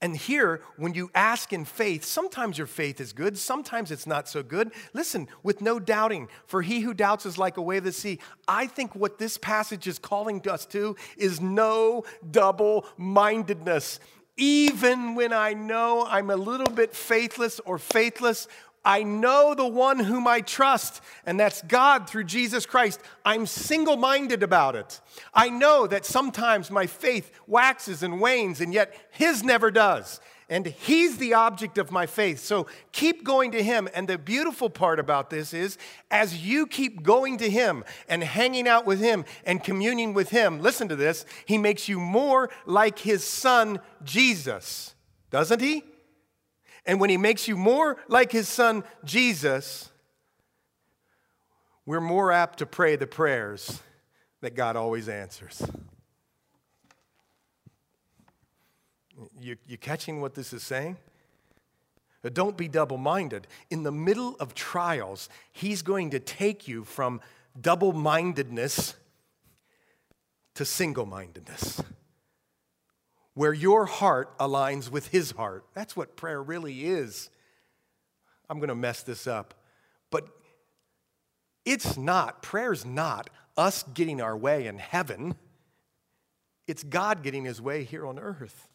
[0.00, 4.28] And here, when you ask in faith, sometimes your faith is good, sometimes it's not
[4.28, 4.72] so good.
[4.92, 8.20] Listen, with no doubting, for he who doubts is like a wave of the sea.
[8.46, 13.98] I think what this passage is calling us to is no double mindedness.
[14.36, 18.46] Even when I know I'm a little bit faithless or faithless,
[18.88, 23.02] I know the one whom I trust, and that's God through Jesus Christ.
[23.22, 25.02] I'm single minded about it.
[25.34, 30.20] I know that sometimes my faith waxes and wanes, and yet His never does.
[30.48, 32.38] And He's the object of my faith.
[32.38, 33.90] So keep going to Him.
[33.92, 35.76] And the beautiful part about this is
[36.10, 40.60] as you keep going to Him and hanging out with Him and communing with Him,
[40.60, 44.94] listen to this, He makes you more like His Son, Jesus.
[45.30, 45.84] Doesn't He?
[46.88, 49.90] And when he makes you more like his son Jesus,
[51.84, 53.82] we're more apt to pray the prayers
[54.40, 55.62] that God always answers.
[59.38, 60.96] You, you catching what this is saying?
[62.24, 63.46] Uh, don't be double minded.
[63.68, 67.20] In the middle of trials, he's going to take you from
[67.60, 68.94] double mindedness
[70.54, 71.82] to single mindedness
[73.38, 75.64] where your heart aligns with his heart.
[75.72, 77.30] That's what prayer really is.
[78.50, 79.54] I'm going to mess this up.
[80.10, 80.26] But
[81.64, 85.36] it's not, prayer's not us getting our way in heaven.
[86.66, 88.66] It's God getting his way here on earth.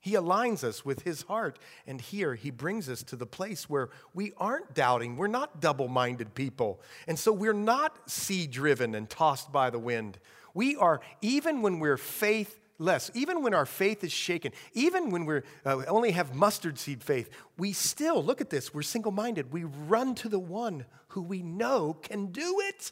[0.00, 1.60] He aligns us with his heart.
[1.86, 5.16] And here he brings us to the place where we aren't doubting.
[5.16, 6.80] We're not double minded people.
[7.06, 10.18] And so we're not sea driven and tossed by the wind.
[10.56, 15.42] We are, even when we're faithless, even when our faith is shaken, even when we
[15.66, 17.28] uh, only have mustard seed faith,
[17.58, 19.52] we still, look at this, we're single minded.
[19.52, 22.90] We run to the one who we know can do it.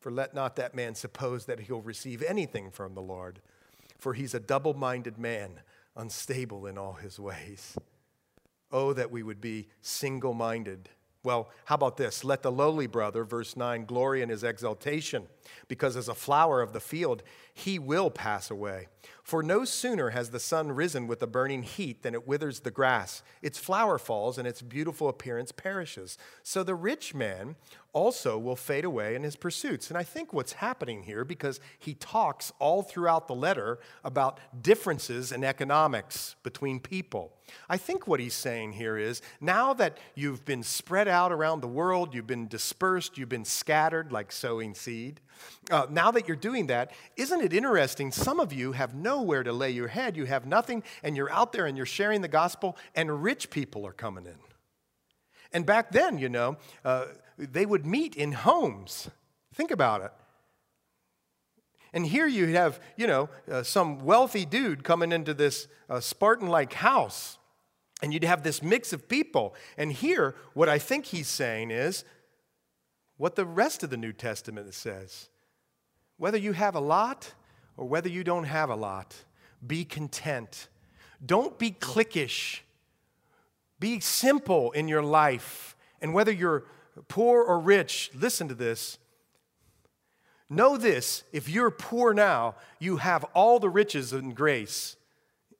[0.00, 3.40] For let not that man suppose that he'll receive anything from the Lord,
[3.98, 5.60] for he's a double minded man,
[5.96, 7.78] unstable in all his ways.
[8.70, 10.90] Oh, that we would be single minded
[11.24, 12.24] well, how about this?
[12.24, 15.28] Let the lowly brother, verse 9, glory in his exaltation,
[15.68, 17.22] because as a flower of the field,
[17.54, 18.88] he will pass away.
[19.22, 22.72] For no sooner has the sun risen with a burning heat than it withers the
[22.72, 23.22] grass.
[23.40, 26.18] Its flower falls, and its beautiful appearance perishes.
[26.42, 27.54] So the rich man
[27.92, 29.90] also will fade away in his pursuits.
[29.90, 35.30] And I think what's happening here, because he talks all throughout the letter about differences
[35.30, 37.32] in economics between people.
[37.68, 41.68] I think what he's saying here is now that you've been spread out around the
[41.68, 45.20] world, you've been dispersed, you've been scattered like sowing seed,
[45.70, 48.10] uh, now that you're doing that, isn't it interesting?
[48.12, 51.52] Some of you have nowhere to lay your head, you have nothing, and you're out
[51.52, 54.38] there and you're sharing the gospel, and rich people are coming in.
[55.52, 57.06] And back then, you know, uh,
[57.38, 59.10] they would meet in homes.
[59.54, 60.12] Think about it.
[61.92, 66.48] And here you have, you know, uh, some wealthy dude coming into this uh, Spartan
[66.48, 67.38] like house.
[68.02, 69.54] And you'd have this mix of people.
[69.76, 72.04] And here, what I think he's saying is
[73.22, 75.28] what the rest of the New Testament says.
[76.16, 77.34] Whether you have a lot
[77.76, 79.14] or whether you don't have a lot,
[79.64, 80.66] be content.
[81.24, 82.62] Don't be cliquish.
[83.78, 85.76] Be simple in your life.
[86.00, 86.64] And whether you're
[87.06, 88.98] poor or rich, listen to this.
[90.50, 94.96] Know this if you're poor now, you have all the riches and grace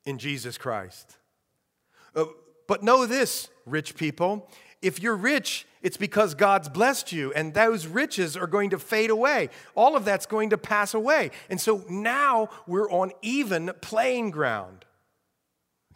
[0.03, 1.15] in Jesus Christ.
[2.13, 2.25] Uh,
[2.67, 4.49] but know this, rich people
[4.83, 9.09] if you're rich, it's because God's blessed you, and those riches are going to fade
[9.09, 9.49] away.
[9.75, 11.31] All of that's going to pass away.
[11.49, 14.85] And so now we're on even playing ground.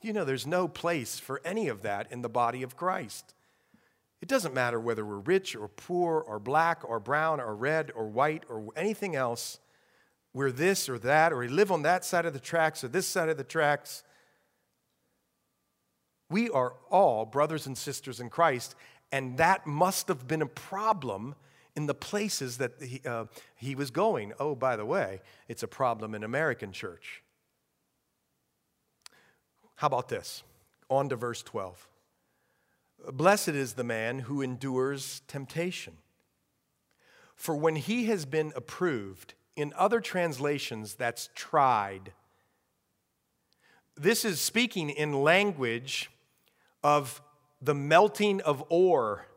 [0.02, 3.34] You know, there's no place for any of that in the body of Christ.
[4.22, 8.08] It doesn't matter whether we're rich or poor or black or brown or red or
[8.08, 9.60] white or anything else.
[10.34, 13.08] We're this or that, or we live on that side of the tracks or this
[13.08, 14.04] side of the tracks.
[16.30, 18.76] We are all brothers and sisters in Christ,
[19.12, 21.36] and that must have been a problem
[21.76, 24.34] in the places that he, uh, he was going.
[24.40, 27.22] Oh, by the way, it's a problem in American church.
[29.76, 30.44] How about this?
[30.90, 31.88] On to verse 12.
[33.14, 35.98] Blessed is the man who endures temptation.
[37.36, 42.14] For when he has been approved, in other translations, that's tried.
[43.96, 46.10] This is speaking in language
[46.84, 47.22] of
[47.62, 49.28] the melting of ore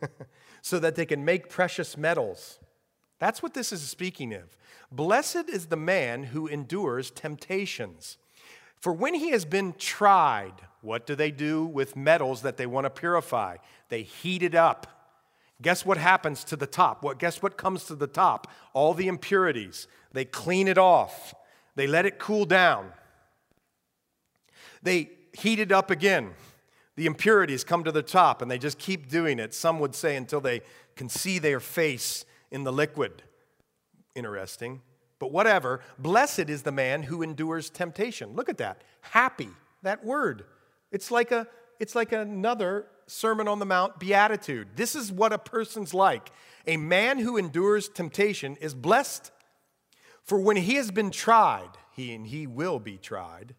[0.62, 2.58] so that they can make precious metals.
[3.18, 4.56] That's what this is speaking of.
[4.90, 8.18] Blessed is the man who endures temptations.
[8.80, 12.84] For when he has been tried, what do they do with metals that they want
[12.84, 13.58] to purify?
[13.88, 14.88] They heat it up.
[15.62, 17.04] Guess what happens to the top?
[17.04, 18.50] What guess what comes to the top?
[18.72, 19.86] All the impurities.
[20.12, 21.32] They clean it off.
[21.76, 22.92] They let it cool down.
[24.82, 26.32] They heat it up again.
[26.96, 29.54] The impurities come to the top and they just keep doing it.
[29.54, 30.60] Some would say until they
[30.94, 33.22] can see their face in the liquid.
[34.14, 34.82] Interesting.
[35.18, 38.34] But whatever, blessed is the man who endures temptation.
[38.34, 38.82] Look at that.
[39.00, 39.48] Happy,
[39.82, 40.44] that word.
[40.90, 41.46] It's like a
[41.80, 44.68] it's like another Sermon on the Mount beatitude.
[44.76, 46.30] This is what a person's like.
[46.66, 49.32] A man who endures temptation is blessed.
[50.22, 53.54] For when he has been tried, he and he will be tried,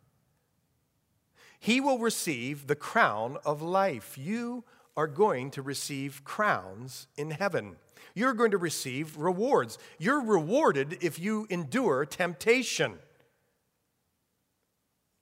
[1.64, 4.18] he will receive the crown of life.
[4.18, 4.66] You
[4.98, 7.78] are going to receive crowns in heaven.
[8.14, 9.78] You're going to receive rewards.
[9.98, 13.00] You're rewarded if you endure temptation.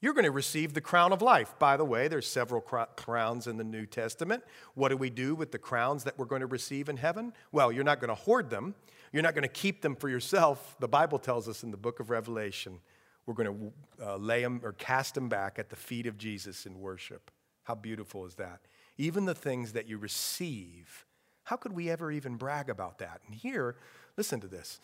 [0.02, 1.54] You're going to receive the crown of life.
[1.60, 4.44] By the way, there's several crowns in the New Testament.
[4.74, 7.34] What do we do with the crowns that we're going to receive in heaven?
[7.52, 8.74] Well, you're not going to hoard them.
[9.14, 10.76] You're not going to keep them for yourself.
[10.80, 12.80] The Bible tells us in the book of Revelation,
[13.26, 16.66] we're going to uh, lay them or cast them back at the feet of Jesus
[16.66, 17.32] in worship.
[17.64, 18.62] How beautiful is that?
[18.98, 21.06] Even the things that you receive,
[21.44, 23.22] how could we ever even brag about that?
[23.26, 23.76] And here,
[24.18, 24.80] listen to this.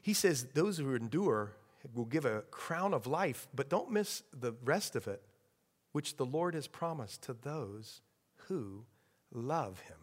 [0.00, 1.52] He says, Those who endure
[1.94, 5.22] will give a crown of life, but don't miss the rest of it,
[5.92, 8.00] which the Lord has promised to those
[8.48, 8.84] who
[9.32, 9.96] love him.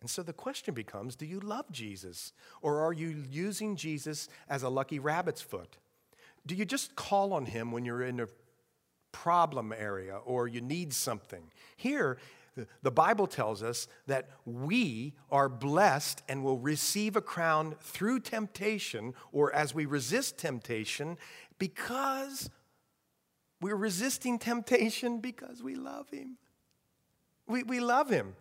[0.00, 2.32] And so the question becomes do you love Jesus?
[2.62, 5.76] Or are you using Jesus as a lucky rabbit's foot?
[6.48, 8.28] Do you just call on him when you're in a
[9.12, 11.42] problem area or you need something?
[11.76, 12.16] Here,
[12.82, 19.12] the Bible tells us that we are blessed and will receive a crown through temptation
[19.30, 21.18] or as we resist temptation
[21.58, 22.48] because
[23.60, 26.38] we're resisting temptation because we love Him.
[27.46, 28.34] We, we love Him.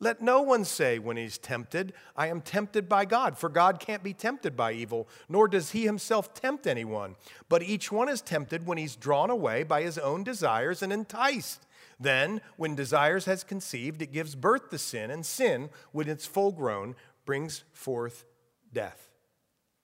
[0.00, 4.02] Let no one say when he's tempted, I am tempted by God, for God can't
[4.02, 7.16] be tempted by evil, nor does he himself tempt anyone.
[7.48, 11.66] But each one is tempted when he's drawn away by his own desires and enticed.
[11.98, 16.52] Then, when desires has conceived, it gives birth to sin, and sin, when it's full
[16.52, 16.94] grown,
[17.24, 18.24] brings forth
[18.72, 19.10] death.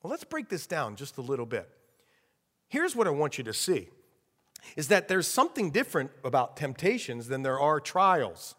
[0.01, 1.69] Well, let's break this down just a little bit.
[2.69, 3.89] Here's what I want you to see
[4.77, 8.55] is that there's something different about temptations than there are trials.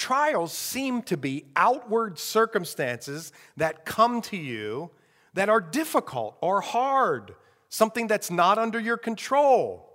[0.00, 4.92] Trials seem to be outward circumstances that come to you
[5.34, 7.34] that are difficult or hard,
[7.68, 9.86] something that's not under your control.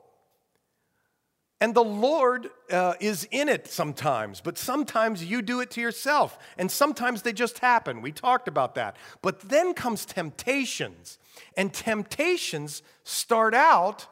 [1.60, 6.38] And the Lord uh, is in it sometimes, but sometimes you do it to yourself,
[6.56, 8.03] and sometimes they just happen.
[8.03, 8.97] We talked about that.
[9.24, 11.18] But then comes temptations,
[11.58, 14.06] and temptations start out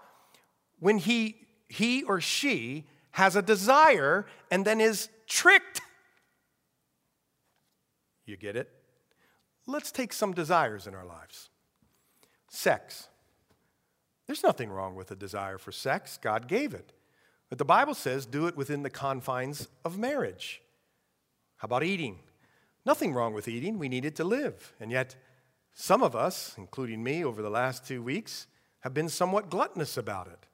[0.79, 1.35] when he,
[1.69, 5.81] he or she has a desire and then is tricked.
[8.25, 8.69] You get it?
[9.65, 11.49] Let's take some desires in our lives
[12.49, 13.07] sex.
[14.27, 16.93] There's nothing wrong with a desire for sex, God gave it.
[17.49, 20.61] But the Bible says do it within the confines of marriage.
[21.57, 22.19] How about eating?
[22.85, 23.79] Nothing wrong with eating.
[23.79, 24.73] We need it to live.
[24.79, 25.15] And yet,
[25.73, 28.47] some of us, including me over the last two weeks,
[28.81, 30.45] have been somewhat gluttonous about it.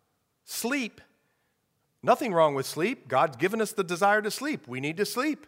[0.45, 1.01] Sleep.
[2.01, 3.07] Nothing wrong with sleep.
[3.07, 4.67] God's given us the desire to sleep.
[4.67, 5.47] We need to sleep.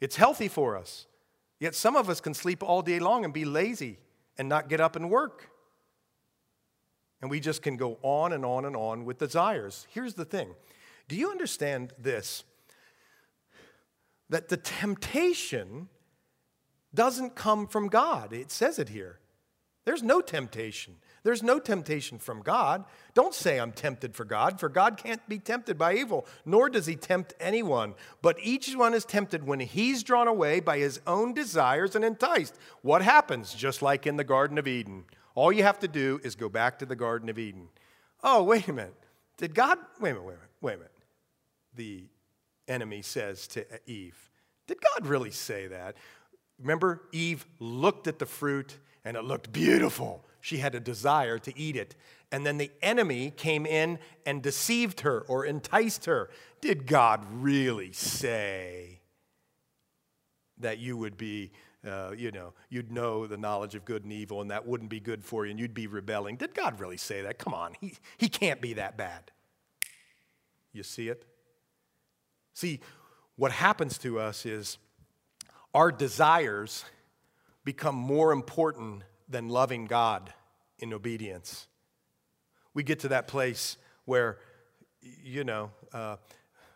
[0.00, 1.06] It's healthy for us.
[1.60, 3.98] Yet some of us can sleep all day long and be lazy
[4.36, 5.50] and not get up and work.
[7.20, 9.86] And we just can go on and on and on with desires.
[9.90, 10.54] Here's the thing
[11.08, 12.44] do you understand this?
[14.30, 15.88] That the temptation
[16.94, 18.32] doesn't come from God.
[18.32, 19.18] It says it here.
[19.84, 20.96] There's no temptation.
[21.22, 22.84] There's no temptation from God.
[23.14, 26.86] Don't say I'm tempted for God, for God can't be tempted by evil, nor does
[26.86, 27.94] he tempt anyone.
[28.22, 32.56] But each one is tempted when he's drawn away by his own desires and enticed.
[32.82, 33.54] What happens?
[33.54, 35.04] Just like in the Garden of Eden.
[35.34, 37.68] All you have to do is go back to the Garden of Eden.
[38.22, 38.94] Oh, wait a minute.
[39.36, 40.92] Did God, wait a minute, wait a minute, wait a minute
[41.78, 42.04] the
[42.66, 44.30] enemy says to Eve.
[44.66, 45.96] Did God really say that?
[46.60, 50.26] Remember, Eve looked at the fruit and it looked beautiful.
[50.48, 51.94] She had a desire to eat it.
[52.32, 56.30] And then the enemy came in and deceived her or enticed her.
[56.62, 59.00] Did God really say
[60.56, 61.52] that you would be,
[61.86, 65.00] uh, you know, you'd know the knowledge of good and evil and that wouldn't be
[65.00, 66.36] good for you and you'd be rebelling?
[66.36, 67.38] Did God really say that?
[67.38, 69.30] Come on, he, he can't be that bad.
[70.72, 71.26] You see it?
[72.54, 72.80] See,
[73.36, 74.78] what happens to us is
[75.74, 76.86] our desires
[77.66, 80.32] become more important than loving God
[80.78, 81.66] in obedience.
[82.74, 84.38] We get to that place where,
[85.00, 86.16] you know, uh,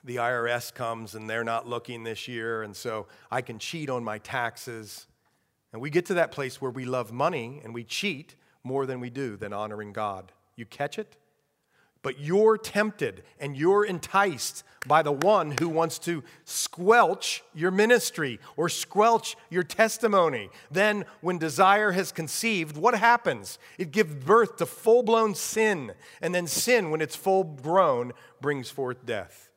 [0.04, 4.02] the IRS comes and they're not looking this year, and so I can cheat on
[4.02, 5.06] my taxes.
[5.72, 8.34] And we get to that place where we love money and we cheat
[8.64, 10.32] more than we do than honoring God.
[10.56, 11.16] You catch it?
[12.02, 18.40] But you're tempted and you're enticed by the one who wants to squelch your ministry
[18.56, 20.50] or squelch your testimony.
[20.70, 23.58] Then, when desire has conceived, what happens?
[23.78, 25.92] It gives birth to full blown sin.
[26.20, 29.50] And then, sin, when it's full grown, brings forth death.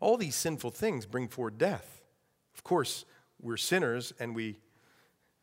[0.00, 2.00] All these sinful things bring forth death.
[2.54, 3.04] Of course,
[3.40, 4.56] we're sinners and we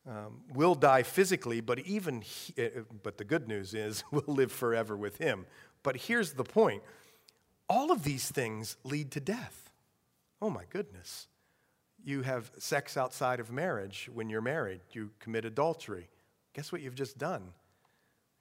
[0.08, 4.52] um, will die physically, but even he, uh, but the good news is we'll live
[4.52, 5.46] forever with him.
[5.84, 6.84] But here's the point:
[7.70, 9.72] all of these things lead to death.
[10.42, 11.28] Oh my goodness!
[12.04, 14.82] You have sex outside of marriage when you're married.
[14.92, 16.10] You commit adultery.
[16.54, 17.54] Guess what you've just done?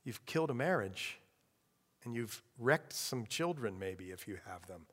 [0.04, 1.18] You've killed a marriage,
[2.04, 4.86] and you've wrecked some children, maybe if you have them,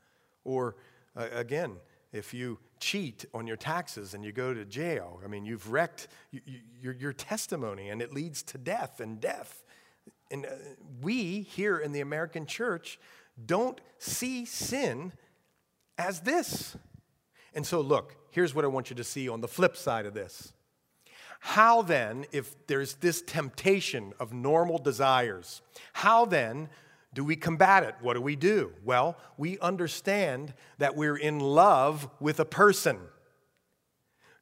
[0.44, 0.76] or
[1.16, 1.76] uh, again
[2.14, 5.20] if you cheat on your taxes and you go to jail.
[5.24, 6.08] I mean, you've wrecked
[6.82, 9.64] your, your testimony and it leads to death and death.
[10.32, 10.50] And uh,
[11.02, 13.00] we here in the American church
[13.46, 15.14] don't see sin
[15.98, 16.78] as this.
[17.54, 20.14] And so, look, here's what I want you to see on the flip side of
[20.14, 20.54] this.
[21.40, 25.62] How then, if there's this temptation of normal desires,
[25.92, 26.70] how then
[27.14, 27.96] do we combat it?
[28.02, 28.74] What do we do?
[28.84, 32.98] Well, we understand that we're in love with a person.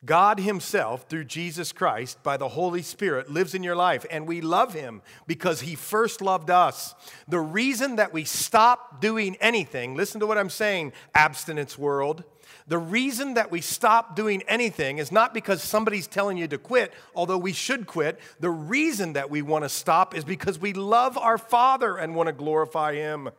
[0.03, 4.41] God Himself, through Jesus Christ, by the Holy Spirit, lives in your life, and we
[4.41, 6.95] love Him because He first loved us.
[7.28, 12.24] The reason that we stop doing anything, listen to what I'm saying, abstinence world,
[12.68, 16.93] the reason that we stop doing anything is not because somebody's telling you to quit,
[17.16, 18.20] although we should quit.
[18.39, 22.28] The reason that we want to stop is because we love our Father and want
[22.28, 23.30] to glorify Him.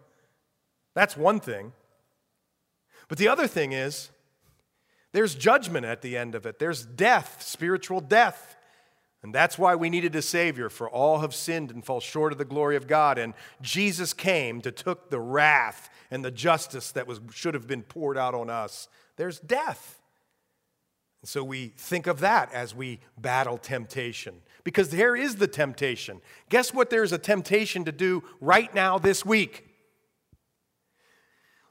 [0.95, 1.73] That's one thing.
[3.09, 4.11] But the other thing is,
[5.13, 6.59] there's judgment at the end of it.
[6.59, 8.57] There's death, spiritual death.
[9.23, 12.39] And that's why we needed a Savior, for all have sinned and fall short of
[12.39, 13.19] the glory of God.
[13.19, 17.83] And Jesus came to took the wrath and the justice that was, should have been
[17.83, 20.01] poured out on us there's death.
[21.23, 24.35] And so we think of that as we battle temptation,
[24.65, 26.21] because there is the temptation.
[26.49, 29.69] Guess what there's a temptation to do right now this week?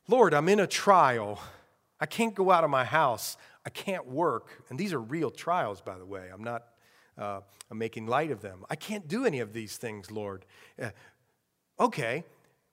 [0.08, 1.40] Lord, I'm in a trial.
[2.00, 3.38] I can't go out of my house.
[3.66, 4.64] I can't work.
[4.70, 6.30] And these are real trials, by the way.
[6.34, 6.64] I'm not
[7.18, 8.66] uh, I'm making light of them.
[8.70, 10.46] I can't do any of these things, Lord.
[10.82, 10.90] Uh,
[11.80, 12.24] okay,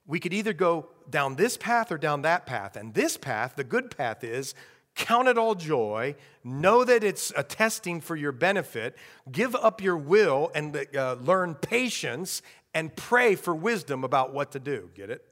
[0.08, 2.74] we could either go down this path or down that path.
[2.74, 4.54] And this path, the good path, is
[4.96, 8.96] count it all joy, know that it's a testing for your benefit,
[9.30, 12.42] give up your will and uh, learn patience,
[12.74, 14.90] and pray for wisdom about what to do.
[14.94, 15.24] Get it?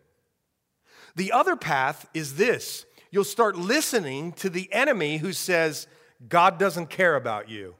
[1.16, 5.86] The other path is this you'll start listening to the enemy who says,
[6.28, 7.74] God doesn't care about you.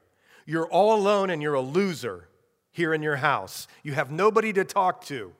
[0.47, 2.27] You're all alone and you're a loser
[2.71, 3.67] here in your house.
[3.83, 5.33] You have nobody to talk to.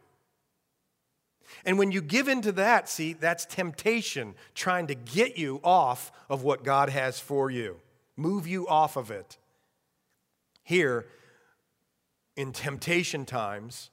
[1.65, 6.43] And when you give into that, see, that's temptation trying to get you off of
[6.43, 7.77] what God has for you,
[8.15, 9.37] move you off of it.
[10.63, 11.07] Here,
[12.35, 13.89] in temptation times,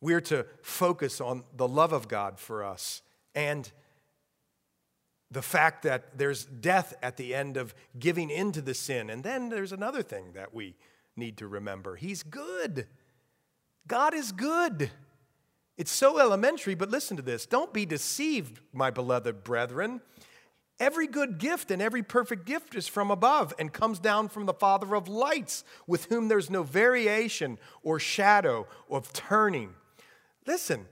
[0.00, 3.02] we're to focus on the love of God for us
[3.34, 3.70] and
[5.30, 9.08] the fact that there's death at the end of giving into the sin.
[9.08, 10.76] And then there's another thing that we
[11.16, 12.86] need to remember He's good.
[13.86, 14.90] God is good.
[15.76, 17.46] It's so elementary, but listen to this.
[17.46, 20.00] Don't be deceived, my beloved brethren.
[20.78, 24.54] Every good gift and every perfect gift is from above and comes down from the
[24.54, 29.74] Father of lights, with whom there's no variation or shadow of turning.
[30.46, 30.86] Listen,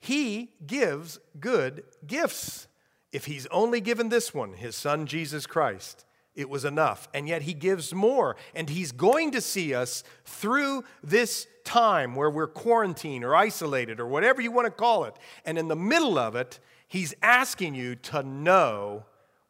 [0.00, 2.66] He gives good gifts.
[3.12, 6.04] If He's only given this one, His Son Jesus Christ,
[6.38, 7.08] it was enough.
[7.12, 8.36] And yet He gives more.
[8.54, 14.06] And He's going to see us through this time where we're quarantined or isolated or
[14.06, 15.14] whatever you want to call it.
[15.44, 19.04] And in the middle of it, He's asking you to know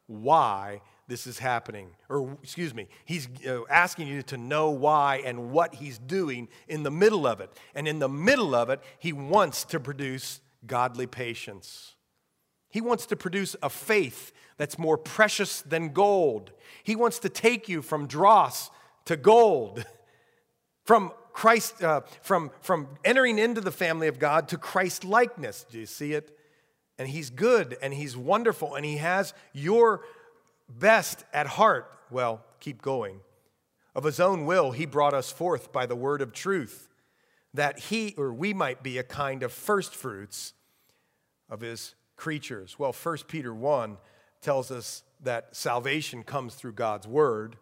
[0.07, 1.91] why this is happening.
[2.09, 6.81] Or, excuse me, He's uh, asking you to know why and what He's doing in
[6.81, 7.51] the middle of it.
[7.75, 11.93] And in the middle of it, He wants to produce godly patience.
[12.67, 16.51] He wants to produce a faith that's more precious than gold.
[16.83, 18.69] He wants to take you from dross
[19.05, 19.85] to gold,
[20.83, 25.65] from Christ, uh, from, from entering into the family of God to Christ likeness.
[25.71, 26.37] Do you see it?
[26.97, 30.01] And He's good and He's wonderful and He has your
[30.67, 31.89] best at heart.
[32.11, 33.21] Well, keep going.
[33.95, 36.89] Of his own will, he brought us forth by the word of truth,
[37.53, 40.53] that he or we might be a kind of first fruits
[41.49, 42.77] of his creatures.
[42.77, 43.97] Well, 1 Peter 1
[44.41, 47.57] tells us that salvation comes through God's word.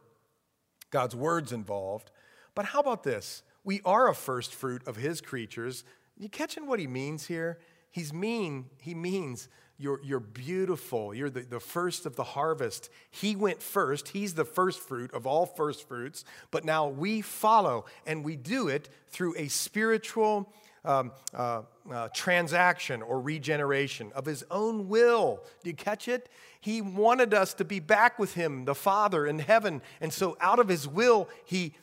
[0.92, 2.12] God's word's involved.
[2.56, 3.44] But how about this?
[3.64, 5.84] We are a first fruit of his creatures.
[6.18, 7.60] You catching what he means here?
[7.90, 9.50] He's mean, he means
[9.80, 11.14] you're, you're beautiful.
[11.14, 12.90] You're the, the first of the harvest.
[13.12, 14.10] He went first.
[14.10, 16.24] He's the first fruit of all first fruits.
[16.50, 20.52] But now we follow, and we do it through a spiritual
[20.86, 25.44] um, uh, uh, transaction or regeneration of his own will.
[25.64, 26.30] Do you catch it?
[26.60, 29.82] He wanted us to be back with him, the Father in heaven.
[30.02, 31.74] And so, out of his will, he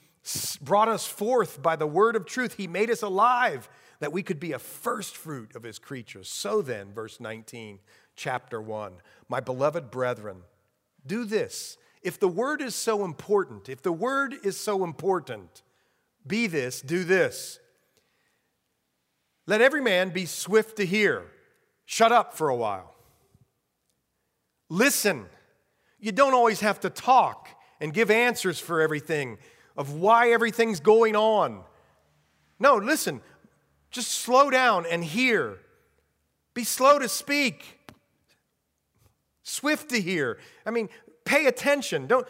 [0.62, 2.55] brought us forth by the word of truth.
[2.55, 3.68] He made us alive
[4.01, 6.28] that we could be a first fruit of his creatures.
[6.28, 7.78] So then, verse 19,
[8.16, 8.92] chapter 1,
[9.28, 10.38] my beloved brethren,
[11.07, 11.76] do this.
[12.03, 15.62] If the word is so important, if the word is so important,
[16.26, 17.59] be this, do this.
[19.47, 21.26] Let every man be swift to hear.
[21.84, 22.95] Shut up for a while.
[24.68, 25.26] Listen.
[25.99, 27.49] You don't always have to talk
[27.80, 29.38] and give answers for everything
[29.74, 31.62] of why everything's going on.
[32.59, 33.22] No, listen.
[33.90, 35.59] Just slow down and hear.
[36.53, 37.80] Be slow to speak,
[39.42, 40.38] swift to hear.
[40.66, 40.88] I mean,
[41.24, 42.07] pay attention.
[42.07, 42.28] Don't,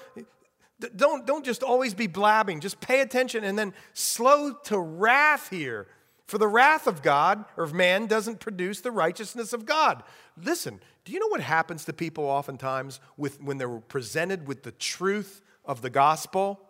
[0.94, 2.60] don't, don't just always be blabbing.
[2.60, 5.88] Just pay attention and then slow to wrath here.
[6.26, 10.02] For the wrath of God or of man doesn't produce the righteousness of God.
[10.42, 14.72] Listen, do you know what happens to people oftentimes with, when they're presented with the
[14.72, 16.60] truth of the gospel?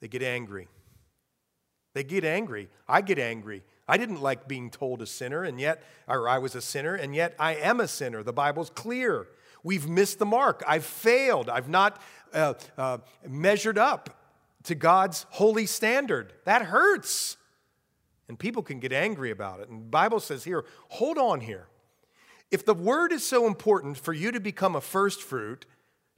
[0.00, 0.68] They get angry.
[1.94, 2.68] They get angry.
[2.86, 3.62] I get angry.
[3.88, 7.14] I didn't like being told a sinner, and yet, or I was a sinner, and
[7.14, 8.22] yet I am a sinner.
[8.22, 9.28] The Bible's clear.
[9.62, 10.62] We've missed the mark.
[10.68, 11.48] I've failed.
[11.48, 12.02] I've not
[12.34, 14.10] uh, uh, measured up
[14.64, 16.34] to God's holy standard.
[16.44, 17.38] That hurts.
[18.28, 19.68] And people can get angry about it.
[19.68, 21.68] And the Bible says here, hold on here.
[22.50, 25.66] If the word is so important for you to become a first fruit,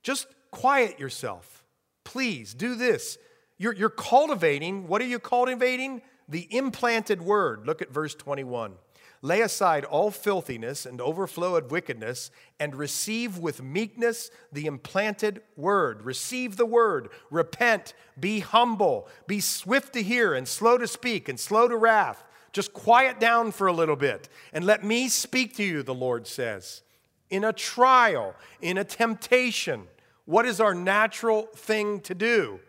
[0.02, 1.64] just quiet yourself.
[2.04, 3.18] Please do this.
[3.58, 6.02] You're, you're cultivating, what are you cultivating?
[6.28, 7.66] The implanted word.
[7.66, 8.74] Look at verse 21.
[9.20, 16.02] Lay aside all filthiness and overflow of wickedness, and receive with meekness the implanted word.
[16.02, 17.08] Receive the word.
[17.30, 17.94] Repent.
[18.18, 19.08] Be humble.
[19.26, 22.24] Be swift to hear and slow to speak and slow to wrath.
[22.52, 26.26] Just quiet down for a little bit and let me speak to you, the Lord
[26.26, 26.82] says.
[27.30, 29.86] In a trial, in a temptation,
[30.24, 32.60] what is our natural thing to do?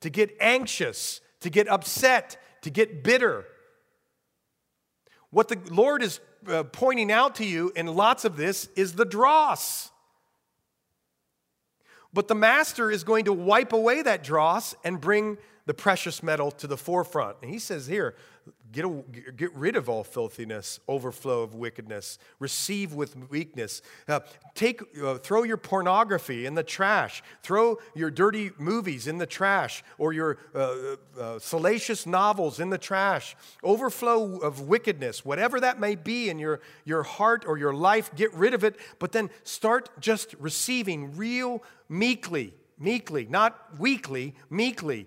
[0.00, 3.44] to get anxious, to get upset, to get bitter.
[5.30, 9.04] What the Lord is uh, pointing out to you in lots of this is the
[9.04, 9.90] dross.
[12.12, 15.36] But the master is going to wipe away that dross and bring
[15.68, 17.36] the precious metal to the forefront.
[17.42, 18.14] And he says here,
[18.72, 19.02] Get, a,
[19.36, 22.18] get rid of all filthiness, overflow of wickedness.
[22.38, 23.82] Receive with weakness.
[24.06, 24.20] Uh,
[24.54, 27.22] take, uh, throw your pornography in the trash.
[27.42, 32.78] Throw your dirty movies in the trash or your uh, uh, salacious novels in the
[32.78, 33.36] trash.
[33.62, 38.32] Overflow of wickedness, whatever that may be in your, your heart or your life, get
[38.32, 38.76] rid of it.
[38.98, 45.06] But then start just receiving real meekly, meekly, not weakly, meekly,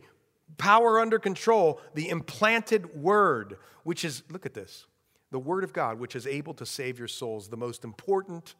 [0.62, 4.86] power under control, the implanted word, which is, look at this,
[5.32, 8.53] the word of God, which is able to save your souls, the most important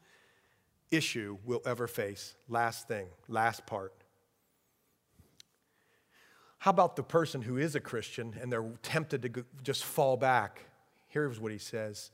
[0.89, 2.36] issue we'll ever face.
[2.49, 3.93] Last thing, last part.
[6.58, 10.66] How about the person who is a Christian and they're tempted to just fall back?
[11.08, 12.10] Here's what he says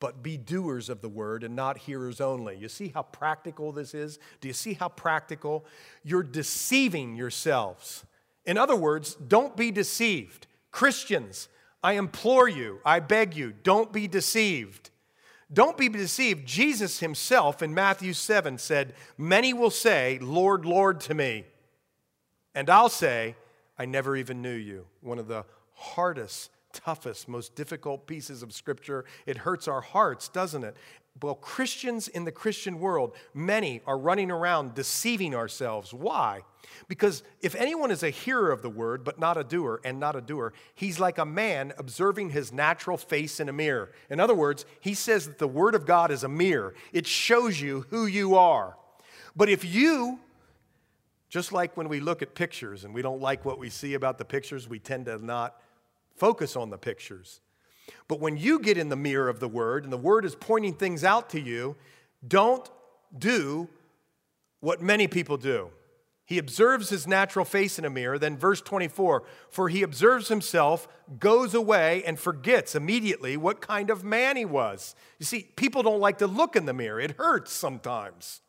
[0.00, 2.56] but be doers of the word and not hearers only.
[2.56, 4.20] You see how practical this is?
[4.40, 5.64] Do you see how practical?
[6.04, 8.04] You're deceiving yourselves.
[8.48, 10.46] In other words, don't be deceived.
[10.70, 11.48] Christians,
[11.82, 14.88] I implore you, I beg you, don't be deceived.
[15.52, 16.46] Don't be deceived.
[16.46, 21.44] Jesus himself in Matthew 7 said, Many will say, Lord, Lord to me.
[22.54, 23.36] And I'll say,
[23.78, 24.86] I never even knew you.
[25.02, 25.44] One of the
[25.74, 29.04] hardest, toughest, most difficult pieces of scripture.
[29.26, 30.76] It hurts our hearts, doesn't it?
[31.22, 35.92] Well, Christians in the Christian world, many are running around deceiving ourselves.
[35.92, 36.42] Why?
[36.86, 40.16] Because if anyone is a hearer of the word, but not a doer, and not
[40.16, 43.92] a doer, he's like a man observing his natural face in a mirror.
[44.10, 47.60] In other words, he says that the word of God is a mirror, it shows
[47.60, 48.76] you who you are.
[49.34, 50.20] But if you,
[51.28, 54.18] just like when we look at pictures and we don't like what we see about
[54.18, 55.60] the pictures, we tend to not
[56.16, 57.40] focus on the pictures.
[58.06, 60.74] But when you get in the mirror of the word and the word is pointing
[60.74, 61.76] things out to you,
[62.26, 62.68] don't
[63.16, 63.68] do
[64.60, 65.70] what many people do.
[66.28, 68.18] He observes his natural face in a mirror.
[68.18, 70.86] Then, verse 24 For he observes himself,
[71.18, 74.94] goes away, and forgets immediately what kind of man he was.
[75.18, 78.42] You see, people don't like to look in the mirror, it hurts sometimes.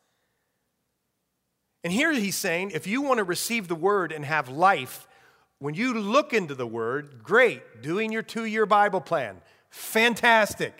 [1.82, 5.08] And here he's saying if you want to receive the word and have life,
[5.60, 9.40] when you look into the word, great, doing your two year Bible plan,
[9.70, 10.74] fantastic.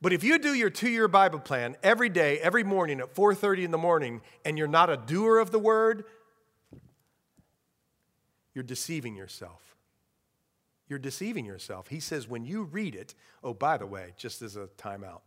[0.00, 3.70] But if you do your two-year Bible plan every day, every morning at 4:30 in
[3.70, 6.04] the morning, and you're not a doer of the word,
[8.54, 9.76] you're deceiving yourself.
[10.88, 11.88] You're deceiving yourself.
[11.88, 15.20] He says, when you read it, oh, by the way, just as a timeout,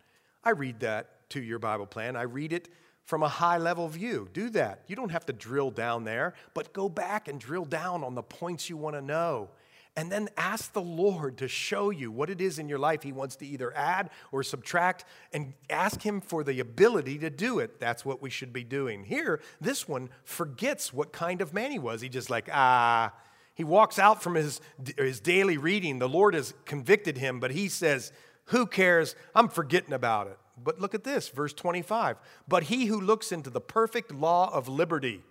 [0.43, 2.15] I read that two-year Bible plan.
[2.15, 2.67] I read it
[3.05, 4.29] from a high level view.
[4.33, 4.83] Do that.
[4.87, 8.23] You don't have to drill down there, but go back and drill down on the
[8.23, 9.49] points you want to know.
[9.97, 13.11] And then ask the Lord to show you what it is in your life He
[13.11, 17.79] wants to either add or subtract, and ask Him for the ability to do it.
[17.79, 19.03] That's what we should be doing.
[19.03, 21.99] Here, this one forgets what kind of man he was.
[21.99, 23.11] He just like, ah,
[23.53, 24.61] he walks out from his,
[24.97, 25.99] his daily reading.
[25.99, 28.13] The Lord has convicted him, but he says,
[28.45, 29.15] Who cares?
[29.35, 30.37] I'm forgetting about it.
[30.64, 32.18] But look at this, verse 25.
[32.47, 35.22] But he who looks into the perfect law of liberty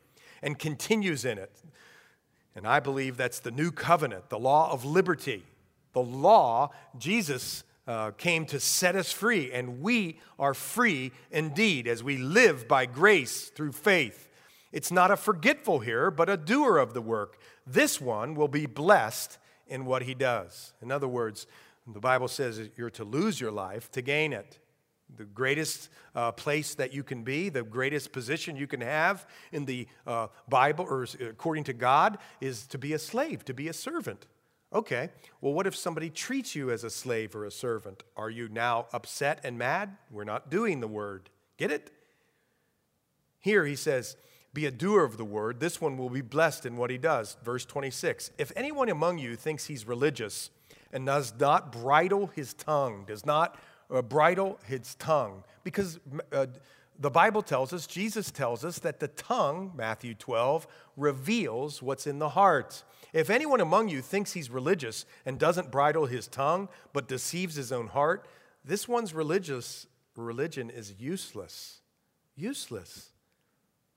[0.43, 1.53] and continues in it,
[2.55, 5.45] and I believe that's the new covenant, the law of liberty.
[5.93, 12.05] The law, Jesus uh, came to set us free, and we are free indeed as
[12.05, 14.29] we live by grace through faith.
[14.73, 17.39] It's not a forgetful hearer, but a doer of the work.
[17.67, 20.73] This one will be blessed in what he does.
[20.81, 21.49] In other words,
[21.93, 24.60] the Bible says you're to lose your life to gain it.
[25.17, 29.65] The greatest uh, place that you can be, the greatest position you can have in
[29.65, 33.73] the uh, Bible or according to God is to be a slave, to be a
[33.73, 34.27] servant.
[34.73, 38.05] Okay, well, what if somebody treats you as a slave or a servant?
[38.17, 39.97] Are you now upset and mad?
[40.11, 41.29] We're not doing the word.
[41.57, 41.91] Get it?
[43.41, 44.17] Here he says,
[44.53, 47.37] be a doer of the word, this one will be blessed in what he does.
[47.45, 50.51] Verse 26 If anyone among you thinks he's religious
[50.93, 53.57] and does not bridle his tongue, does not
[53.93, 55.99] uh, bridle his tongue, because
[56.33, 56.47] uh,
[56.99, 60.67] the Bible tells us, Jesus tells us that the tongue, Matthew 12,
[60.97, 62.85] reveals what's in the heart.
[63.13, 67.73] If anyone among you thinks he's religious and doesn't bridle his tongue, but deceives his
[67.73, 68.27] own heart,
[68.65, 71.81] this one's religious religion is useless.
[72.37, 73.11] Useless.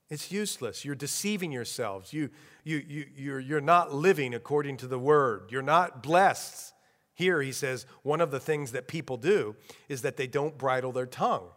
[0.09, 0.85] It's useless.
[0.85, 2.13] You're deceiving yourselves.
[2.13, 2.29] You,
[2.63, 5.51] you, you, you're, you're not living according to the word.
[5.51, 6.72] You're not blessed.
[7.15, 9.55] Here, he says, one of the things that people do
[9.87, 11.49] is that they don't bridle their tongue.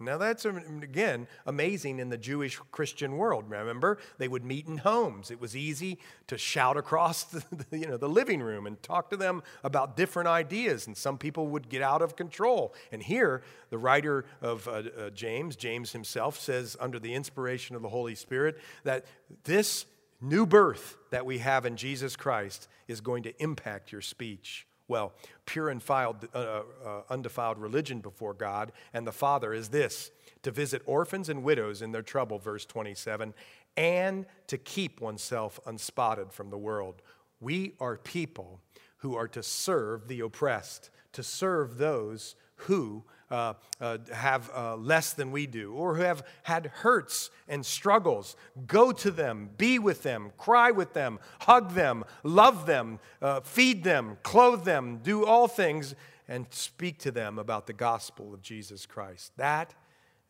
[0.00, 3.48] Now, that's again amazing in the Jewish Christian world.
[3.48, 5.30] Remember, they would meet in homes.
[5.30, 9.16] It was easy to shout across the, you know, the living room and talk to
[9.16, 12.74] them about different ideas, and some people would get out of control.
[12.90, 17.82] And here, the writer of uh, uh, James, James himself, says, under the inspiration of
[17.82, 19.04] the Holy Spirit, that
[19.44, 19.86] this
[20.20, 24.66] new birth that we have in Jesus Christ is going to impact your speech.
[24.86, 25.12] Well,
[25.46, 30.10] pure and filed, uh, uh, undefiled religion before God and the Father is this
[30.42, 33.32] to visit orphans and widows in their trouble, verse 27,
[33.76, 37.00] and to keep oneself unspotted from the world.
[37.40, 38.60] We are people
[38.98, 45.12] who are to serve the oppressed, to serve those who uh, uh, have uh, less
[45.12, 48.36] than we do or who have had hurts and struggles.
[48.66, 53.84] Go to them, be with them, cry with them, hug them, love them, uh, feed
[53.84, 55.94] them, clothe them, do all things,
[56.28, 59.32] and speak to them about the gospel of Jesus Christ.
[59.36, 59.74] That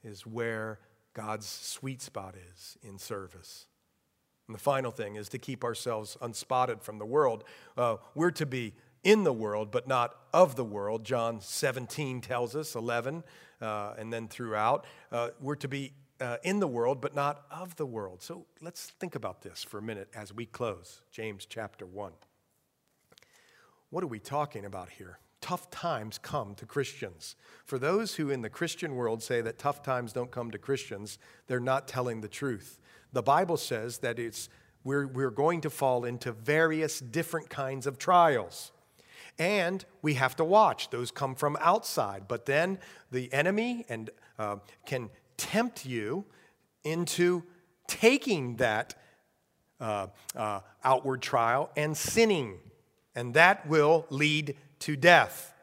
[0.03, 0.79] is where
[1.15, 3.67] God's sweet spot is in service.
[4.49, 7.45] And the final thing is to keep ourselves unspotted from the world.
[7.77, 8.75] Uh, we're to be
[9.05, 11.05] in the world, but not of the world.
[11.05, 13.23] John 17 tells us, 11,
[13.61, 14.85] uh, and then throughout.
[15.13, 18.23] Uh, we're to be uh, in the world, but not of the world.
[18.23, 21.03] So let's think about this for a minute as we close.
[21.11, 22.13] James chapter 1.
[23.91, 25.19] What are we talking about here?
[25.41, 27.37] Tough times come to Christians.
[27.65, 31.19] For those who in the Christian world say that tough times don't come to Christians,
[31.47, 32.81] they're not telling the truth.
[33.13, 34.49] The Bible says that it's,
[34.83, 38.73] we're, we're going to fall into various different kinds of trials.
[39.39, 40.91] And we have to watch.
[40.91, 42.29] Those come from outside.
[42.29, 42.79] But then
[43.11, 44.57] the enemy and, uh,
[44.87, 46.25] can tempt you
[46.85, 47.43] into
[47.87, 48.95] taking that
[49.81, 52.59] uh, uh, outward trial and sinning.
[53.15, 55.54] And that will lead to death.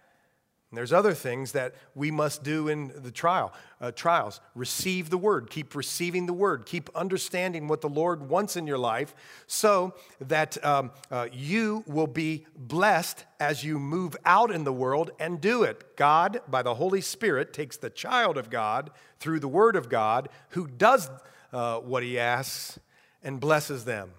[0.71, 3.51] And there's other things that we must do in the trial,
[3.81, 4.39] uh, trials.
[4.55, 8.77] Receive the word, keep receiving the word, keep understanding what the Lord wants in your
[8.77, 9.13] life
[9.47, 15.11] so that um, uh, you will be blessed as you move out in the world
[15.19, 15.97] and do it.
[15.97, 20.29] God, by the Holy Spirit, takes the child of God through the word of God
[20.51, 21.09] who does
[21.51, 22.79] uh, what he asks
[23.21, 24.11] and blesses them.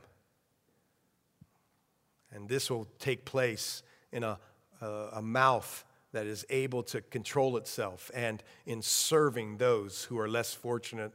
[2.31, 3.83] And this will take place
[4.13, 4.39] in a,
[4.83, 10.29] a, a, mouth that is able to control itself and in serving those who are
[10.29, 11.13] less fortunate,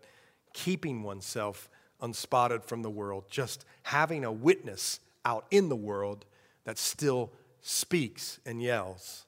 [0.54, 1.70] keeping oneself
[2.02, 6.26] unspotted from the world, just having a witness out in the world
[6.64, 7.32] that still
[7.62, 9.26] speaks and yells,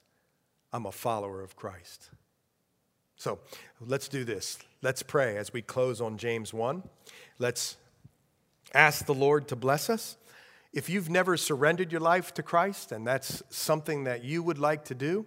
[0.72, 2.10] I'm a follower of Christ.
[3.16, 3.38] So
[3.80, 4.58] let's do this.
[4.82, 6.82] Let's pray as we close on James 1.
[7.38, 7.76] Let's
[8.72, 10.16] ask the Lord to bless us.
[10.72, 14.84] If you've never surrendered your life to Christ and that's something that you would like
[14.86, 15.26] to do,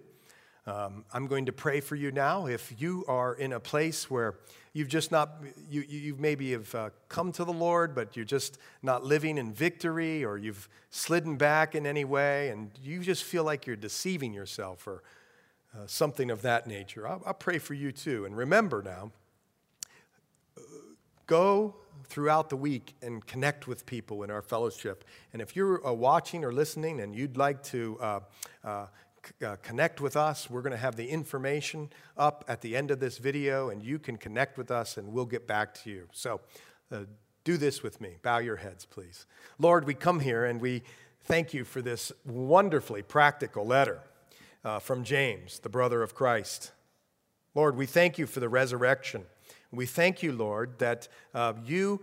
[0.66, 2.46] um, I'm going to pray for you now.
[2.46, 4.36] If you are in a place where
[4.72, 8.58] you've just not, you, you maybe have uh, come to the Lord, but you're just
[8.82, 13.44] not living in victory, or you've slidden back in any way, and you just feel
[13.44, 15.02] like you're deceiving yourself or
[15.76, 18.24] uh, something of that nature, I'll, I'll pray for you too.
[18.24, 19.10] And remember now,
[21.26, 25.04] go throughout the week and connect with people in our fellowship.
[25.32, 28.20] And if you're uh, watching or listening and you'd like to uh,
[28.62, 28.86] uh,
[29.44, 33.00] uh, connect with us, we're going to have the information up at the end of
[33.00, 36.08] this video, and you can connect with us and we'll get back to you.
[36.12, 36.40] So
[36.90, 37.00] uh,
[37.44, 38.16] do this with me.
[38.22, 39.26] Bow your heads, please.
[39.58, 40.82] Lord, we come here and we
[41.24, 44.00] thank you for this wonderfully practical letter
[44.64, 46.72] uh, from James, the brother of Christ.
[47.54, 49.24] Lord, we thank you for the resurrection.
[49.70, 52.02] We thank you, Lord, that uh, you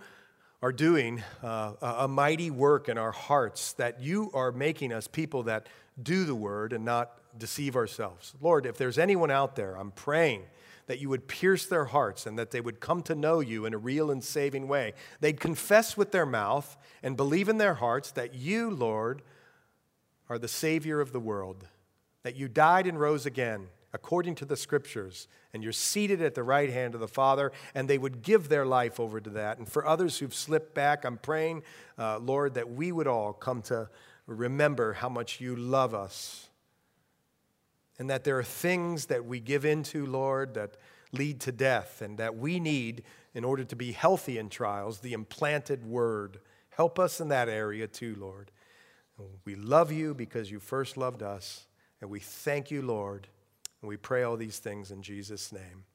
[0.62, 5.44] are doing uh, a mighty work in our hearts, that you are making us people
[5.44, 5.68] that
[6.02, 8.34] do the word and not deceive ourselves.
[8.42, 10.44] Lord, if there's anyone out there, I'm praying
[10.88, 13.74] that you would pierce their hearts and that they would come to know you in
[13.74, 14.94] a real and saving way.
[15.20, 19.22] They'd confess with their mouth and believe in their hearts that you, Lord,
[20.30, 21.68] are the Savior of the world,
[22.24, 26.44] that you died and rose again according to the scriptures, and you're seated at the
[26.44, 29.58] right hand of the Father, and they would give their life over to that.
[29.58, 31.64] And for others who've slipped back, I'm praying,
[31.98, 33.90] uh, Lord, that we would all come to
[34.38, 36.50] remember how much you love us,
[38.00, 40.78] and that there are things that we give into, Lord, that
[41.12, 43.04] lead to death, and that we need,
[43.34, 46.40] in order to be healthy in trials, the implanted word.
[46.70, 48.52] Help us in that area too, Lord.
[49.46, 51.68] We love you because you first loved us,
[52.00, 53.28] and we thank you, Lord.
[53.82, 55.86] And we pray all these things in Jesus' name.